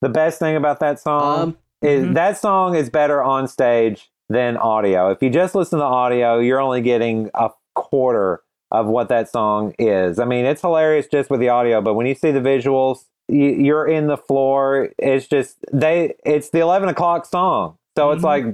[0.01, 2.13] The best thing about that song Um, is mhm.
[2.15, 5.09] that song is better on stage than audio.
[5.09, 8.41] If you just listen to audio, you're only getting a quarter
[8.71, 10.19] of what that song is.
[10.19, 13.45] I mean, it's hilarious just with the audio, but when you see the visuals, you,
[13.51, 14.89] you're in the floor.
[14.99, 16.13] It's just they.
[16.25, 18.45] It's the eleven o'clock song, so it's like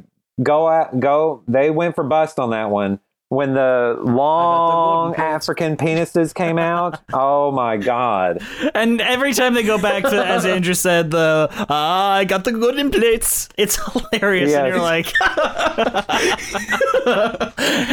[0.42, 1.44] go out, go.
[1.48, 3.00] They went for bust on that one.
[3.32, 8.46] When the long African penises came out, oh my god!
[8.76, 12.52] And every time they go back to, as Andrew said, the ah, I got the
[12.52, 13.48] golden plates.
[13.58, 15.06] It's hilarious, and you're like,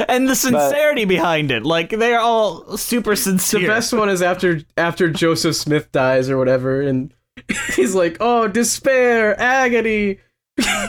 [0.09, 3.61] and the sincerity behind it, like they're all super sincere.
[3.61, 7.14] The best one is after after Joseph Smith dies or whatever, and
[7.76, 10.18] he's like, "Oh, despair, agony."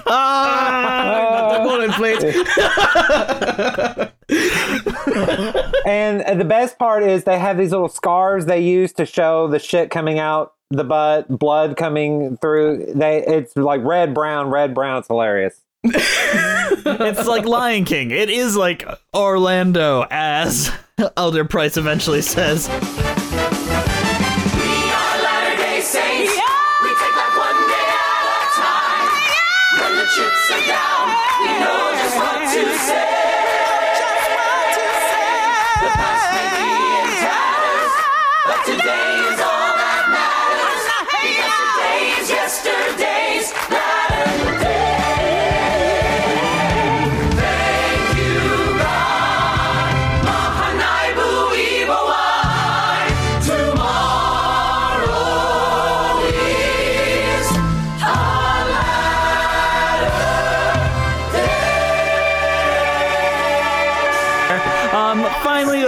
[0.08, 2.24] Ah, the golden plates.
[5.86, 9.60] and the best part is they have these little scars they use to show the
[9.60, 12.94] shit coming out the butt, blood coming through.
[12.96, 15.00] They it's like red, brown, red, brown.
[15.00, 15.62] It's hilarious.
[15.84, 18.12] it's like Lion King.
[18.12, 20.72] It is like Orlando, as
[21.18, 22.68] Elder Price eventually says.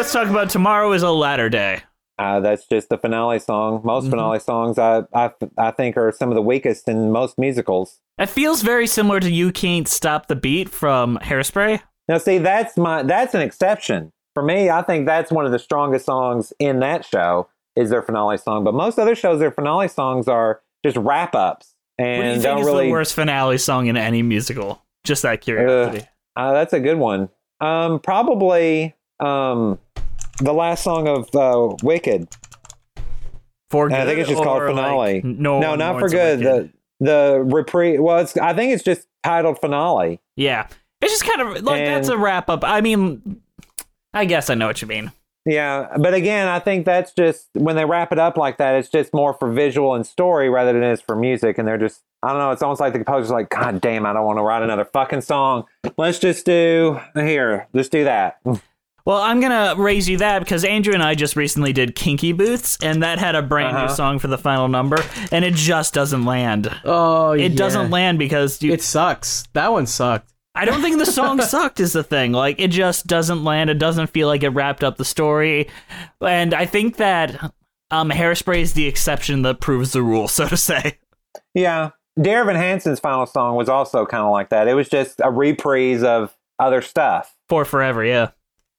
[0.02, 1.80] Let's talk about tomorrow is a latter day.
[2.18, 3.82] Uh, that's just the finale song.
[3.84, 4.10] Most Mm-hmm.
[4.12, 5.30] finale songs I, I
[5.60, 8.00] I think are some of the weakest in most musicals.
[8.18, 11.82] It feels very similar to "You Can't Stop the Beat" from Hairspray.
[12.08, 14.72] Now, see, that's my that's an exception for me.
[14.72, 18.64] I think that's one of the strongest songs in that show is their finale song.
[18.64, 22.44] But most other shows, their finale songs are just wrap ups and do you think
[22.44, 22.86] don't is really.
[22.88, 24.82] the worst finale song in any musical?
[25.04, 26.08] Just that curiosity.
[26.36, 27.30] Uh, that's a good one.
[27.60, 29.78] Um, probably um,
[30.40, 32.28] the last song of uh, Wicked.
[33.70, 35.22] For And I think it's just called or, like, finale.
[35.24, 36.40] no no, not for good.
[36.40, 36.74] Wicked?
[37.00, 38.00] The the reprise.
[38.00, 40.20] Well, it's, I think it's just titled finale.
[40.36, 40.68] Yeah,
[41.02, 42.64] it's just kind of like that's a wrap up.
[42.64, 43.42] I mean,
[44.14, 45.12] I guess I know what you mean.
[45.46, 48.76] Yeah, but again, I think that's just when they wrap it up like that.
[48.76, 51.58] It's just more for visual and story rather than it is for music.
[51.58, 52.52] And they're just, I don't know.
[52.52, 55.22] It's almost like the composer's like, God damn, I don't want to write another fucking
[55.22, 55.66] song.
[55.98, 57.68] Let's just do here.
[57.74, 58.40] Let's do that.
[59.06, 62.78] Well, I'm gonna raise you that because Andrew and I just recently did Kinky Booths,
[62.82, 63.94] and that had a brand new Uh-huh.
[63.96, 64.98] song for the final number,
[65.32, 66.70] and it just doesn't land.
[66.86, 67.58] Oh, it yeah.
[67.58, 69.48] doesn't land because you, it sucks.
[69.54, 70.32] That one sucked.
[70.54, 72.32] I don't think the song sucked is the thing.
[72.34, 73.70] Like it just doesn't land.
[73.70, 75.68] It doesn't feel like it wrapped up the story,
[76.20, 77.54] and I think that
[77.90, 81.00] um, Hairspray is the exception that proves the rule, so to say.
[81.54, 81.92] Yeah.
[82.22, 84.68] Dear Evan Hansen's final song was also kind of like that.
[84.68, 87.34] It was just a reprise of other stuff.
[87.48, 88.32] For forever, yeah.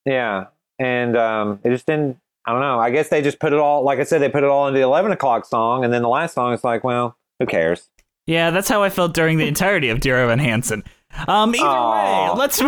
[0.04, 0.46] Yeah.
[0.78, 2.78] And um, it just didn't, I don't know.
[2.78, 4.78] I guess they just put it all, like I said, they put it all into
[4.78, 5.84] the 11 o'clock song.
[5.84, 7.88] And then the last song is like, well, who cares?
[8.26, 10.84] Yeah, that's how I felt during the entirety of Dear Evan Hansen.
[11.28, 12.60] Um, either way, let's.
[12.60, 12.66] you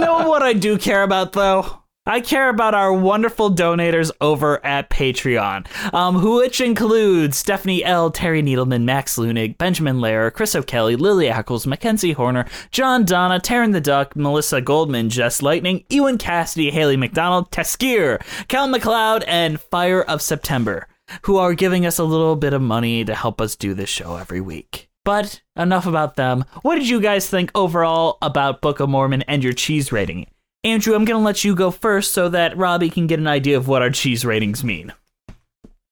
[0.00, 1.82] know what I do care about, though?
[2.08, 8.42] I care about our wonderful donators over at Patreon, um, which includes Stephanie L, Terry
[8.42, 13.80] Needleman, Max Lunig, Benjamin Lair, Chris O'Kelly, Lily Ackles, Mackenzie Horner, John Donna, Taryn the
[13.80, 20.22] Duck, Melissa Goldman, Jess Lightning, Ewan Cassidy, Haley McDonald, Teskier, Cal McLeod, and Fire of
[20.22, 20.86] September,
[21.22, 24.14] who are giving us a little bit of money to help us do this show
[24.14, 24.88] every week.
[25.04, 26.44] But enough about them.
[26.62, 30.26] What did you guys think overall about Book of Mormon and your cheese rating?
[30.66, 33.56] Andrew, I'm going to let you go first so that Robbie can get an idea
[33.56, 34.92] of what our cheese ratings mean.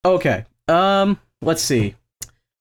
[0.03, 0.43] Okay.
[0.67, 1.95] Um, let's see.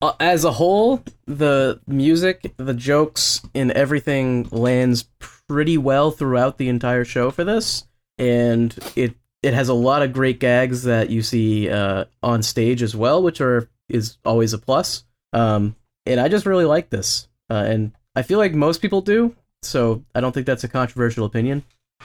[0.01, 6.69] Uh, as a whole, the music, the jokes, and everything lands pretty well throughout the
[6.69, 7.85] entire show for this,
[8.17, 12.81] and it it has a lot of great gags that you see uh, on stage
[12.81, 15.05] as well, which are is always a plus.
[15.33, 15.75] Um,
[16.07, 20.05] and I just really like this, uh, and I feel like most people do, so
[20.15, 21.65] I don't think that's a controversial opinion.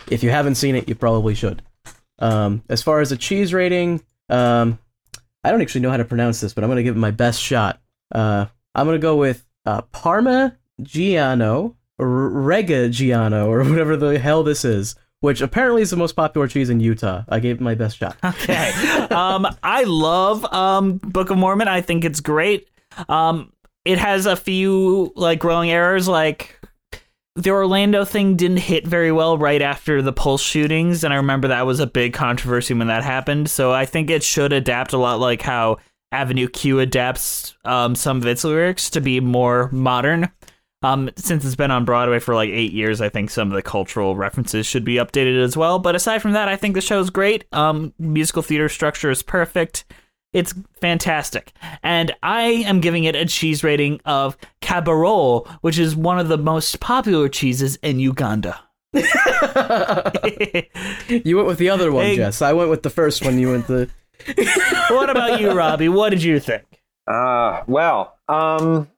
[0.09, 1.61] If you haven't seen it, you probably should.
[2.19, 4.79] Um, as far as a cheese rating, um,
[5.43, 7.41] I don't actually know how to pronounce this, but I'm gonna give it my best
[7.41, 7.79] shot.
[8.13, 8.45] Uh,
[8.75, 15.41] I'm gonna go with uh, Parmigiano or Reggiano or whatever the hell this is, which
[15.41, 17.23] apparently is the most popular cheese in Utah.
[17.29, 18.17] I gave it my best shot.
[18.23, 18.71] Okay.
[19.11, 21.67] um, I love um, Book of Mormon.
[21.67, 22.67] I think it's great.
[23.07, 23.53] Um,
[23.85, 26.59] it has a few like growing errors, like
[27.39, 31.47] the Orlando thing didn't hit very well right after the Pulse shootings, and I remember
[31.47, 33.49] that was a big controversy when that happened.
[33.49, 35.77] So I think it should adapt a lot like how
[36.11, 40.29] Avenue Q adapts um, some of its lyrics to be more modern.
[40.81, 43.61] Um, since it's been on Broadway for like eight years, I think some of the
[43.61, 45.79] cultural references should be updated as well.
[45.79, 47.45] But aside from that, I think the show's great.
[47.53, 49.85] Um, musical theater structure is perfect.
[50.33, 51.53] It's fantastic.
[51.81, 56.37] And I am giving it a cheese rating of Cabarol, which is one of the
[56.37, 58.59] most popular cheeses in Uganda.
[58.93, 59.03] you
[61.35, 62.15] went with the other one, Hey.
[62.15, 62.41] Jess.
[62.41, 63.39] I went with the first one.
[63.39, 63.89] You went the.
[64.89, 65.89] what about you, Robbie?
[65.89, 66.63] What did you think?
[67.07, 68.89] Uh, well, um,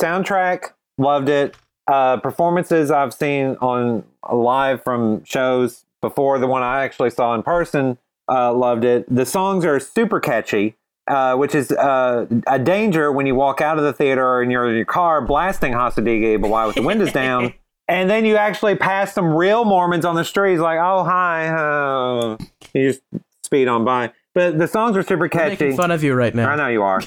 [0.00, 1.56] soundtrack, loved it.
[1.88, 7.42] uh, performances I've seen on live from shows before the one I actually saw in
[7.42, 7.98] person.
[8.30, 9.04] Uh, loved it.
[9.12, 10.76] The songs are super catchy,
[11.08, 14.68] uh, which is uh, a danger when you walk out of the theater and you're
[14.68, 17.54] in your car blasting Hasa Diga Eebowai with the windows down.
[17.88, 21.48] And then you actually pass some real Mormons on the streets, like, oh, hi.
[21.48, 22.36] Uh,
[22.72, 23.02] you just
[23.42, 24.12] speed on by.
[24.32, 25.64] But the songs are super I'm catchy.
[25.64, 26.48] making fun of you right now.
[26.48, 27.02] I know you are.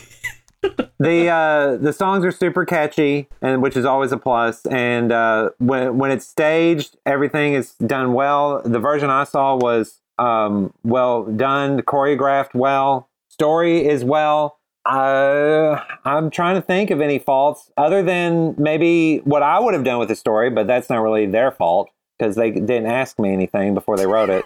[1.00, 4.66] the uh, the songs are super catchy, and which is always a plus.
[4.66, 8.62] And uh, when when it's staged, everything is done well.
[8.64, 13.10] The version I saw was um, well done, choreographed well.
[13.30, 14.60] Story is well.
[14.86, 19.84] Uh, I'm trying to think of any faults other than maybe what I would have
[19.84, 23.32] done with the story, but that's not really their fault because they didn't ask me
[23.34, 24.46] anything before they wrote it.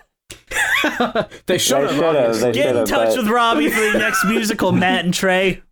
[1.47, 2.35] They should have.
[2.37, 5.63] should've, Get in touch but- with Robbie for the next musical, Matt and Trey.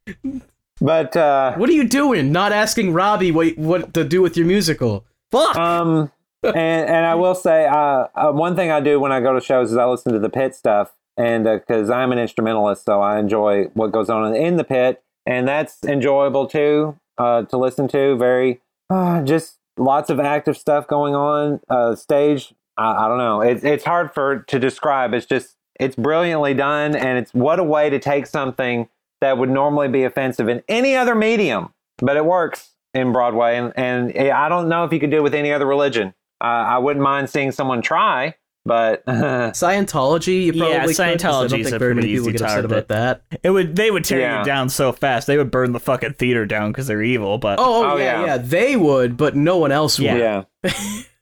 [0.81, 2.31] But uh, What are you doing?
[2.31, 5.05] Not asking Robbie what what to do with your musical?
[5.31, 5.55] Fuck.
[5.55, 6.11] Um,
[6.47, 9.41] and and I will say, uh, uh, one thing I do when I go to
[9.41, 13.19] shows is I listen to the pit stuff, and because I'm an instrumentalist, so I
[13.19, 18.15] enjoy what goes on in the pit, and that's enjoyable too uh, to listen to.
[18.17, 21.59] Very, uh, just lots of active stuff going on.
[21.69, 23.41] Uh, stage, I, I don't know.
[23.41, 25.13] It's it's hard for to describe.
[25.13, 28.89] It's just it's brilliantly done, and it's what a way to take something
[29.21, 33.75] that would normally be offensive in any other medium, but it works in Broadway, and
[33.77, 36.13] and I don't know if you could do it with any other religion.
[36.41, 41.15] Uh, I wouldn't mind seeing someone try, but Scientology, you probably yeah, could, 'cause I
[41.15, 42.71] don't Scientology think is a very many pretty easy get upset target.
[42.71, 43.21] about that.
[43.43, 44.39] It would they would tear Yeah.
[44.39, 45.27] you down so fast.
[45.27, 47.37] They would burn the fucking theater down because they're evil.
[47.37, 48.25] But Oh, oh, Oh, yeah, yeah.
[48.25, 50.05] yeah, they would, but no one else would.
[50.07, 50.43] Yeah.
[50.63, 50.71] yeah,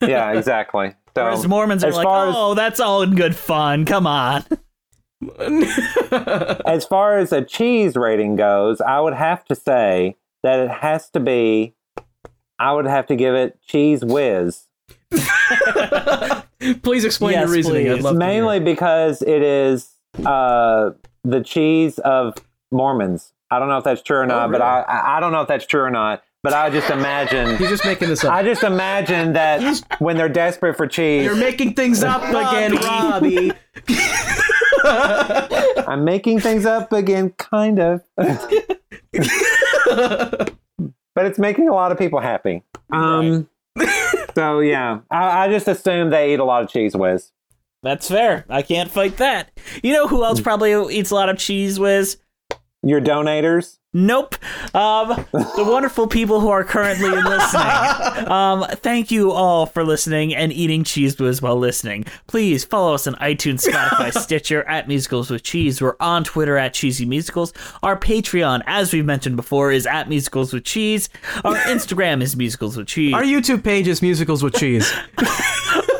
[0.00, 0.94] yeah, exactly.
[1.16, 3.84] So whereas Mormons are like, far as- oh, that's all in good fun.
[3.84, 4.44] Come on.
[6.66, 11.08] as far as a cheese rating goes, I would have to say that it has
[11.10, 11.74] to be.
[12.58, 14.64] I would have to give it Cheez Whiz.
[16.82, 17.88] Please explain Yes, your reasoning.
[17.88, 18.04] I'd please.
[18.04, 19.90] love to mainly because it is
[20.24, 20.90] uh,
[21.22, 22.34] the cheese of
[22.70, 23.32] Mormons.
[23.50, 25.48] I don't know if that's true or not, but I I I don't know if
[25.48, 26.22] that's true or not.
[26.42, 28.32] But I just imagine He's just making this up.
[28.32, 33.52] I just imagine that when they're desperate for cheese, You're making things up again, Robbie.
[34.84, 38.02] I'm making things up again, kind of.
[38.16, 38.46] but
[41.16, 42.62] it's making a lot of people happy.
[42.92, 43.48] Um,
[44.34, 47.30] so yeah, I, I just assume they eat a lot of Cheez Whiz.
[47.82, 48.46] That's fair.
[48.48, 49.50] I can't fight that.
[49.82, 50.44] You know who else hmm.
[50.44, 52.18] probably eats a lot of Cheez Whiz?
[52.82, 53.78] Your donators.
[53.96, 54.34] Nope.
[54.74, 58.28] Um, the wonderful people who are currently listening.
[58.28, 62.04] Um, thank you all for listening and eating Cheez Whiz while listening.
[62.26, 65.80] Please follow us on iTunes, Spotify, Stitcher at Musicals with Cheese.
[65.80, 67.52] We're on Twitter at Cheesy Musicals.
[67.84, 71.08] Our Patreon, as we've mentioned before, is at Musicals with Cheese.
[71.44, 73.14] Our Instagram is Musicals with Cheese.
[73.14, 74.92] Our YouTube page is Musicals with Cheese.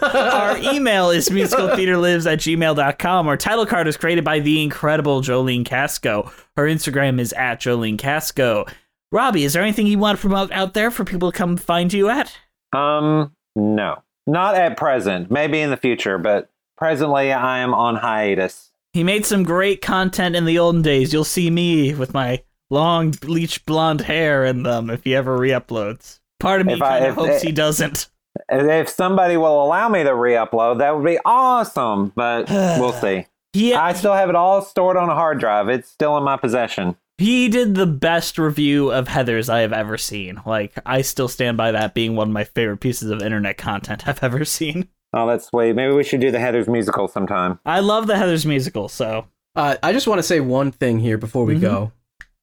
[0.02, 3.26] Our email is musicaltheatrelives at gmail.com.
[3.26, 6.30] Our title card is created by the incredible Jolene Casco.
[6.56, 8.64] Her Instagram is at Jolene Casco.
[9.12, 11.92] Robbie, is there anything you want to promote out there for people to come find
[11.92, 12.36] you at?
[12.72, 15.30] Um, no, not at present.
[15.30, 18.70] Maybe in the future, but presently I am on hiatus.
[18.92, 21.12] He made some great content in the olden days.
[21.12, 26.20] You'll see me with my long bleached blonde hair in them if he ever re-uploads.
[26.40, 28.08] Part of me kind of hopes he doesn't.
[28.48, 32.12] If somebody will allow me to re-upload, that would be awesome.
[32.16, 33.26] But we'll see.
[33.52, 35.68] Yeah, I still have it all stored on a hard drive.
[35.68, 36.96] It's still in my possession.
[37.18, 40.40] He did the best review of Heathers I have ever seen.
[40.44, 44.08] Like, I still stand by that being one of my favorite pieces of internet content
[44.08, 44.88] I've ever seen.
[45.12, 45.74] Oh, that's sweet.
[45.74, 47.60] Maybe we should do the Heathers musical sometime.
[47.64, 49.26] I love the Heathers musical, so.
[49.54, 51.92] Uh, I just want to say one thing here before we go.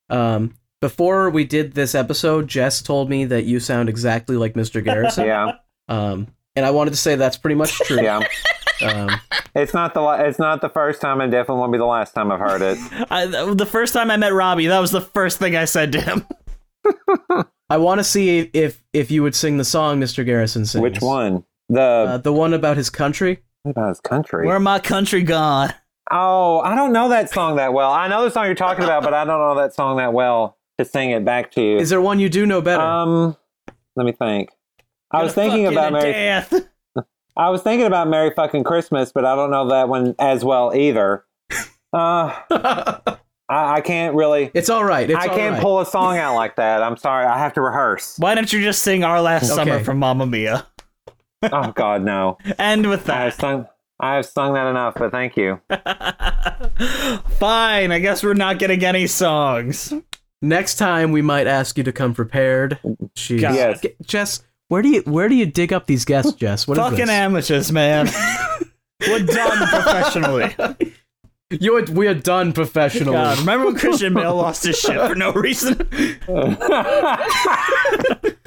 [0.10, 4.82] Um, before we did this episode, Jess told me that you sound exactly like Mr.
[4.84, 5.26] Garrison.
[5.26, 5.52] Yeah,
[5.90, 8.02] Um, and I wanted to say that's pretty much true.
[8.02, 8.22] yeah.
[8.84, 9.10] Um,
[9.54, 12.14] It's not the la- it's not the first time, and definitely won't be the last
[12.14, 12.78] time I've heard it.
[13.12, 16.00] I, the first time I met Robbie, that was the first thing I said to
[16.00, 16.26] him.
[17.70, 20.26] I want to see if if you would sing the song Mr.
[20.26, 20.82] Garrison sings.
[20.82, 21.44] Which one?
[21.68, 23.40] The Uh, the one about his country.
[23.64, 24.48] what about his country?
[24.48, 25.74] Where my country gone?
[26.12, 27.92] Oh, I don't know that song that well.
[27.92, 30.58] I know the song you're talking about, but I don't know that song that well
[30.80, 31.78] to sing it back to you.
[31.78, 32.82] Is there one you do know better?
[32.82, 33.36] Um,
[33.98, 34.50] let me think.
[35.12, 36.12] I was thinking about Mary.
[36.14, 36.54] death.
[37.38, 40.76] I was thinking about Merry fucking Christmas, but I don't know that one as well
[40.76, 41.26] either.
[41.94, 42.32] Uh,
[43.50, 44.52] I, I can't really.
[44.54, 45.10] it's all right.
[45.10, 45.62] It's I all can't right.
[45.62, 46.82] pull a song out like that.
[46.84, 47.26] I'm sorry.
[47.26, 48.18] I have to rehearse.
[48.18, 50.68] Why don't you just sing Our Last Summer from Mamma Mia?
[51.44, 52.38] Oh God, no.
[52.60, 53.42] End with I have that.
[53.42, 53.68] sung.
[54.00, 55.60] I have sung that enough, but thank you.
[57.38, 59.94] Fine, I guess we're not getting any songs.
[60.42, 62.80] Next time we might ask you to come prepared.
[63.16, 63.42] Jeez.
[63.42, 63.82] Yes.
[63.82, 66.66] G- Jess, Where do you where do you dig up these guests, Jess?
[66.66, 67.10] What is Fucking this?
[67.10, 68.10] amateurs, man.
[69.06, 70.56] We're done professionally.
[71.50, 73.18] You're we're done professionally.
[73.18, 75.90] God, remember when Christian Bale lost his shit for no reason?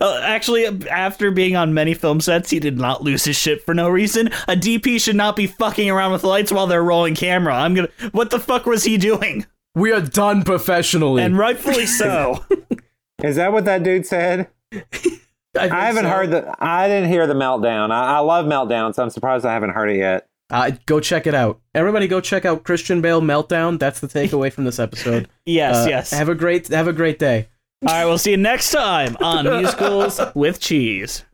[0.00, 3.74] Uh, actually, after being on many film sets, he did not lose his shit for
[3.74, 4.26] no reason.
[4.48, 7.54] A DP should not be fucking around with lights while they're rolling camera.
[7.54, 7.88] I'm gonna.
[8.10, 9.46] What the fuck was he doing?
[9.76, 12.44] We are done professionally, and rightfully so.
[13.22, 14.50] Is that what that dude said?
[14.72, 16.10] I, haven't so.
[16.10, 16.54] heard the.
[16.58, 17.90] I didn't hear the meltdown.
[17.90, 20.26] I, I love meltdown, so I'm surprised I haven't heard it yet.
[20.50, 21.60] Uh, go check it out.
[21.74, 23.78] Everybody, go check out Christian Bale Meltdown.
[23.78, 25.28] That's the takeaway from this episode.
[25.46, 26.10] Yes, Uh, yes.
[26.10, 27.48] Have a great have a great day.
[27.86, 31.24] All right, we'll see you next time on Musicals with Cheese.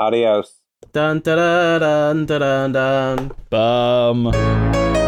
[0.00, 0.54] Adios.
[0.92, 3.32] Dun dun dun dun dun dun.
[3.50, 5.07] Bum.